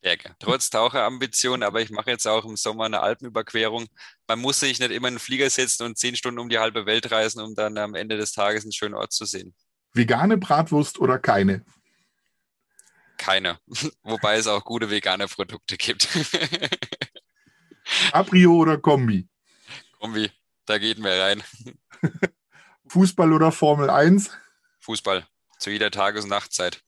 Berge. 0.00 0.34
Trotz 0.38 0.70
Taucherambition, 0.70 1.62
aber 1.62 1.80
ich 1.80 1.90
mache 1.90 2.10
jetzt 2.10 2.26
auch 2.26 2.44
im 2.44 2.56
Sommer 2.56 2.84
eine 2.84 3.00
Alpenüberquerung. 3.00 3.88
Man 4.26 4.38
muss 4.38 4.60
sich 4.60 4.78
nicht 4.78 4.90
immer 4.90 5.08
in 5.08 5.14
den 5.14 5.20
Flieger 5.20 5.50
setzen 5.50 5.84
und 5.84 5.98
zehn 5.98 6.16
Stunden 6.16 6.38
um 6.38 6.48
die 6.48 6.58
halbe 6.58 6.86
Welt 6.86 7.10
reisen, 7.10 7.40
um 7.40 7.54
dann 7.54 7.76
am 7.78 7.94
Ende 7.94 8.16
des 8.16 8.32
Tages 8.32 8.62
einen 8.62 8.72
schönen 8.72 8.94
Ort 8.94 9.12
zu 9.12 9.24
sehen. 9.24 9.54
Vegane 9.92 10.36
Bratwurst 10.36 10.98
oder 10.98 11.18
keine? 11.18 11.64
Keine. 13.18 13.58
Wobei 14.02 14.36
es 14.36 14.46
auch 14.46 14.64
gute 14.64 14.90
vegane 14.90 15.26
Produkte 15.28 15.76
gibt. 15.76 16.08
Cabrio 18.12 18.54
oder 18.54 18.78
Kombi? 18.78 19.28
Kombi, 19.98 20.30
da 20.66 20.78
geht 20.78 20.98
mehr 20.98 21.22
rein. 21.22 21.42
Fußball 22.88 23.32
oder 23.32 23.52
Formel 23.52 23.90
1? 23.90 24.30
Fußball, 24.80 25.26
zu 25.58 25.70
jeder 25.70 25.90
Tages- 25.90 26.24
und 26.24 26.30
Nachtzeit. 26.30 26.82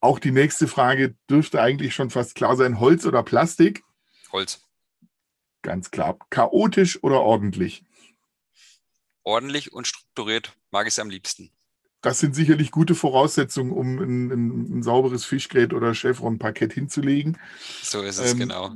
Auch 0.00 0.18
die 0.18 0.30
nächste 0.30 0.68
Frage 0.68 1.16
dürfte 1.28 1.60
eigentlich 1.60 1.94
schon 1.94 2.10
fast 2.10 2.34
klar 2.34 2.56
sein. 2.56 2.78
Holz 2.78 3.06
oder 3.06 3.22
Plastik? 3.22 3.82
Holz. 4.30 4.60
Ganz 5.62 5.90
klar. 5.90 6.18
Chaotisch 6.30 7.02
oder 7.02 7.22
ordentlich? 7.22 7.82
Ordentlich 9.24 9.72
und 9.72 9.86
strukturiert 9.88 10.56
mag 10.70 10.86
ich 10.86 10.92
es 10.92 10.98
am 10.98 11.10
liebsten 11.10 11.55
das 12.00 12.20
sind 12.20 12.34
sicherlich 12.34 12.70
gute 12.70 12.94
Voraussetzungen, 12.94 13.72
um 13.72 13.98
ein, 13.98 14.30
ein, 14.30 14.78
ein 14.78 14.82
sauberes 14.82 15.24
Fischgrät 15.24 15.72
oder 15.72 15.94
Chevron-Parkett 15.94 16.72
hinzulegen. 16.72 17.38
So 17.82 18.02
ist 18.02 18.18
es, 18.18 18.32
ähm, 18.32 18.38
genau. 18.38 18.74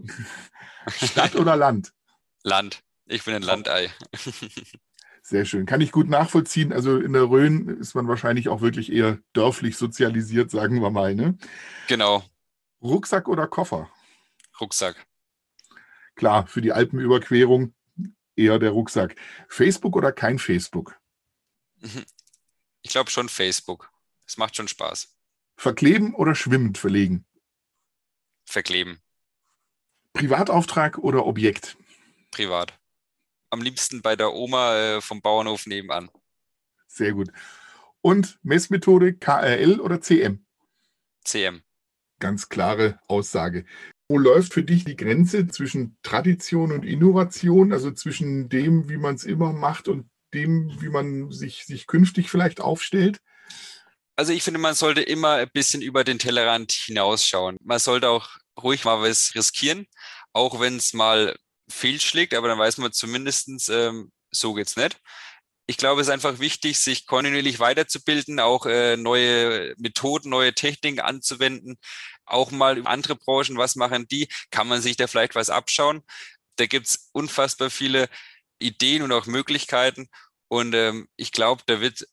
Stadt 0.88 1.36
oder 1.36 1.56
Land? 1.56 1.92
Land. 2.42 2.82
Ich 3.06 3.24
bin 3.24 3.34
ein 3.34 3.42
Landei. 3.42 3.90
Sehr 5.22 5.44
schön. 5.44 5.66
Kann 5.66 5.80
ich 5.80 5.92
gut 5.92 6.08
nachvollziehen. 6.08 6.72
Also 6.72 6.98
in 6.98 7.12
der 7.12 7.28
Rhön 7.28 7.68
ist 7.68 7.94
man 7.94 8.08
wahrscheinlich 8.08 8.48
auch 8.48 8.62
wirklich 8.62 8.90
eher 8.90 9.18
dörflich 9.32 9.76
sozialisiert, 9.76 10.50
sagen 10.50 10.80
wir 10.80 10.90
mal. 10.90 11.14
Ne? 11.14 11.36
Genau. 11.88 12.24
Rucksack 12.82 13.28
oder 13.28 13.46
Koffer? 13.46 13.90
Rucksack. 14.60 15.06
Klar, 16.14 16.46
für 16.46 16.62
die 16.62 16.72
Alpenüberquerung 16.72 17.74
eher 18.34 18.58
der 18.58 18.70
Rucksack. 18.70 19.16
Facebook 19.48 19.96
oder 19.96 20.12
kein 20.12 20.38
Facebook? 20.38 20.98
Ich 22.82 22.90
glaube 22.90 23.10
schon 23.10 23.28
Facebook. 23.28 23.90
Es 24.26 24.36
macht 24.36 24.56
schon 24.56 24.68
Spaß. 24.68 25.14
Verkleben 25.56 26.14
oder 26.14 26.34
schwimmend 26.34 26.78
verlegen? 26.78 27.26
Verkleben. 28.44 29.00
Privatauftrag 30.12 30.98
oder 30.98 31.26
Objekt? 31.26 31.76
Privat. 32.30 32.78
Am 33.50 33.62
liebsten 33.62 34.02
bei 34.02 34.16
der 34.16 34.32
Oma 34.32 34.76
äh, 34.76 35.00
vom 35.00 35.20
Bauernhof 35.20 35.66
nebenan. 35.66 36.10
Sehr 36.86 37.12
gut. 37.12 37.30
Und 38.00 38.38
Messmethode 38.42 39.14
KRL 39.14 39.80
oder 39.80 40.00
CM? 40.00 40.44
CM. 41.24 41.62
Ganz 42.18 42.48
klare 42.48 42.98
Aussage. 43.08 43.64
Wo 44.08 44.18
läuft 44.18 44.54
für 44.54 44.64
dich 44.64 44.84
die 44.84 44.96
Grenze 44.96 45.46
zwischen 45.46 45.96
Tradition 46.02 46.72
und 46.72 46.84
Innovation, 46.84 47.72
also 47.72 47.92
zwischen 47.92 48.48
dem, 48.48 48.88
wie 48.88 48.96
man 48.96 49.14
es 49.14 49.24
immer 49.24 49.52
macht 49.52 49.86
und 49.86 50.09
dem, 50.34 50.80
wie 50.80 50.88
man 50.88 51.30
sich, 51.30 51.64
sich 51.64 51.86
künftig 51.86 52.30
vielleicht 52.30 52.60
aufstellt? 52.60 53.20
Also 54.16 54.32
ich 54.32 54.42
finde, 54.42 54.60
man 54.60 54.74
sollte 54.74 55.00
immer 55.00 55.34
ein 55.34 55.50
bisschen 55.52 55.82
über 55.82 56.04
den 56.04 56.18
Tellerrand 56.18 56.72
hinausschauen. 56.72 57.56
Man 57.62 57.78
sollte 57.78 58.10
auch 58.10 58.28
ruhig 58.62 58.84
mal 58.84 59.00
was 59.00 59.34
riskieren, 59.34 59.86
auch 60.32 60.60
wenn 60.60 60.76
es 60.76 60.92
mal 60.92 61.36
fehlschlägt, 61.68 62.34
aber 62.34 62.48
dann 62.48 62.58
weiß 62.58 62.78
man 62.78 62.92
zumindestens 62.92 63.68
ähm, 63.68 64.12
so 64.30 64.54
geht's 64.54 64.76
nicht. 64.76 65.00
Ich 65.66 65.76
glaube, 65.76 66.00
es 66.00 66.08
ist 66.08 66.12
einfach 66.12 66.40
wichtig, 66.40 66.78
sich 66.80 67.06
kontinuierlich 67.06 67.60
weiterzubilden, 67.60 68.40
auch 68.40 68.66
äh, 68.66 68.96
neue 68.96 69.74
Methoden, 69.78 70.28
neue 70.28 70.52
Techniken 70.52 71.00
anzuwenden, 71.00 71.78
auch 72.24 72.50
mal 72.50 72.86
andere 72.86 73.14
Branchen, 73.16 73.56
was 73.56 73.76
machen 73.76 74.08
die, 74.08 74.28
kann 74.50 74.66
man 74.68 74.82
sich 74.82 74.96
da 74.96 75.06
vielleicht 75.06 75.34
was 75.34 75.48
abschauen. 75.48 76.02
Da 76.56 76.66
gibt's 76.66 77.10
unfassbar 77.12 77.70
viele 77.70 78.08
Ideen 78.60 79.02
und 79.02 79.12
auch 79.12 79.26
Möglichkeiten. 79.26 80.08
Und 80.48 80.74
ähm, 80.74 81.08
ich 81.16 81.32
glaube, 81.32 81.62
da 81.66 81.80
wird 81.80 82.06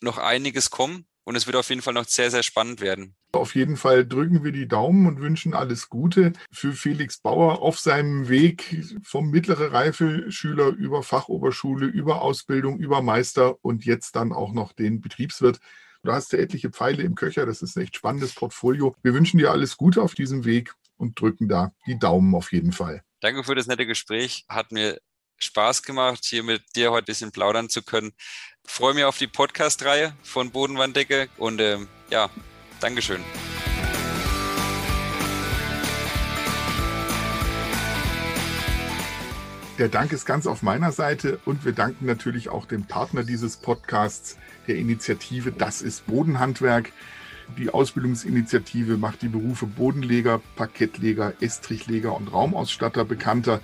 noch 0.00 0.18
einiges 0.18 0.70
kommen 0.70 1.06
und 1.24 1.36
es 1.36 1.46
wird 1.46 1.56
auf 1.56 1.68
jeden 1.68 1.82
Fall 1.82 1.94
noch 1.94 2.06
sehr, 2.06 2.30
sehr 2.30 2.42
spannend 2.42 2.80
werden. 2.80 3.14
Auf 3.32 3.54
jeden 3.54 3.76
Fall 3.76 4.06
drücken 4.06 4.42
wir 4.42 4.50
die 4.50 4.66
Daumen 4.66 5.06
und 5.06 5.20
wünschen 5.20 5.54
alles 5.54 5.88
Gute 5.88 6.32
für 6.50 6.72
Felix 6.72 7.18
Bauer 7.18 7.62
auf 7.62 7.78
seinem 7.78 8.28
Weg 8.28 8.84
vom 9.04 9.30
mittlere 9.30 9.72
Reife 9.72 10.32
Schüler 10.32 10.68
über 10.68 11.02
Fachoberschule, 11.02 11.86
über 11.86 12.22
Ausbildung, 12.22 12.78
über 12.78 13.02
Meister 13.02 13.56
und 13.62 13.84
jetzt 13.84 14.16
dann 14.16 14.32
auch 14.32 14.52
noch 14.52 14.72
den 14.72 15.00
Betriebswirt. 15.00 15.60
Du 16.02 16.12
hast 16.12 16.32
ja 16.32 16.38
etliche 16.38 16.70
Pfeile 16.70 17.02
im 17.02 17.14
Köcher, 17.14 17.46
das 17.46 17.62
ist 17.62 17.76
ein 17.76 17.84
echt 17.84 17.94
spannendes 17.94 18.34
Portfolio. 18.34 18.96
Wir 19.02 19.14
wünschen 19.14 19.38
dir 19.38 19.52
alles 19.52 19.76
Gute 19.76 20.02
auf 20.02 20.14
diesem 20.14 20.44
Weg 20.44 20.74
und 20.96 21.20
drücken 21.20 21.46
da 21.46 21.72
die 21.86 21.98
Daumen 21.98 22.34
auf 22.34 22.52
jeden 22.52 22.72
Fall. 22.72 23.02
Danke 23.20 23.44
für 23.44 23.54
das 23.54 23.66
nette 23.66 23.86
Gespräch. 23.86 24.46
Hat 24.48 24.72
mir 24.72 24.98
Spaß 25.40 25.82
gemacht, 25.82 26.24
hier 26.24 26.42
mit 26.42 26.62
dir 26.76 26.90
heute 26.90 27.04
ein 27.04 27.06
bisschen 27.06 27.32
plaudern 27.32 27.68
zu 27.68 27.82
können. 27.82 28.12
freue 28.64 28.94
mich 28.94 29.04
auf 29.04 29.18
die 29.18 29.26
Podcast-Reihe 29.26 30.14
von 30.22 30.50
Bodenwanddecke 30.50 31.28
und 31.38 31.60
ähm, 31.60 31.88
ja, 32.10 32.30
Dankeschön. 32.80 33.22
Der 39.78 39.88
Dank 39.88 40.12
ist 40.12 40.26
ganz 40.26 40.46
auf 40.46 40.62
meiner 40.62 40.92
Seite 40.92 41.40
und 41.46 41.64
wir 41.64 41.72
danken 41.72 42.04
natürlich 42.04 42.50
auch 42.50 42.66
dem 42.66 42.84
Partner 42.84 43.22
dieses 43.22 43.56
Podcasts, 43.56 44.36
der 44.66 44.76
Initiative 44.76 45.52
Das 45.52 45.80
ist 45.80 46.06
Bodenhandwerk. 46.06 46.92
Die 47.56 47.70
Ausbildungsinitiative 47.70 48.98
macht 48.98 49.22
die 49.22 49.28
Berufe 49.28 49.66
Bodenleger, 49.66 50.40
Parkettleger, 50.56 51.32
Estrichleger 51.40 52.14
und 52.14 52.28
Raumausstatter 52.28 53.04
bekannter. 53.04 53.60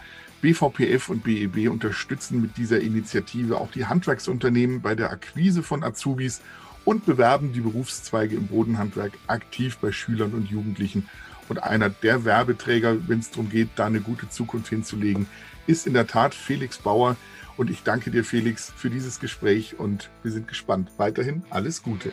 BVPF 0.46 1.08
und 1.08 1.24
BEB 1.24 1.68
unterstützen 1.68 2.40
mit 2.40 2.56
dieser 2.56 2.78
Initiative 2.78 3.60
auch 3.60 3.72
die 3.72 3.86
Handwerksunternehmen 3.86 4.80
bei 4.80 4.94
der 4.94 5.10
Akquise 5.10 5.64
von 5.64 5.82
Azubis 5.82 6.40
und 6.84 7.04
bewerben 7.04 7.52
die 7.52 7.62
Berufszweige 7.62 8.36
im 8.36 8.46
Bodenhandwerk 8.46 9.14
aktiv 9.26 9.78
bei 9.78 9.90
Schülern 9.90 10.34
und 10.34 10.48
Jugendlichen. 10.48 11.08
Und 11.48 11.64
einer 11.64 11.90
der 11.90 12.24
Werbeträger, 12.24 13.08
wenn 13.08 13.18
es 13.18 13.32
darum 13.32 13.50
geht, 13.50 13.70
da 13.74 13.86
eine 13.86 14.00
gute 14.00 14.28
Zukunft 14.28 14.68
hinzulegen, 14.68 15.26
ist 15.66 15.84
in 15.84 15.94
der 15.94 16.06
Tat 16.06 16.32
Felix 16.32 16.78
Bauer. 16.78 17.16
Und 17.56 17.68
ich 17.68 17.82
danke 17.82 18.12
dir, 18.12 18.22
Felix, 18.22 18.72
für 18.76 18.88
dieses 18.88 19.18
Gespräch 19.18 19.80
und 19.80 20.10
wir 20.22 20.30
sind 20.30 20.46
gespannt. 20.46 20.92
Weiterhin 20.96 21.42
alles 21.50 21.82
Gute. 21.82 22.12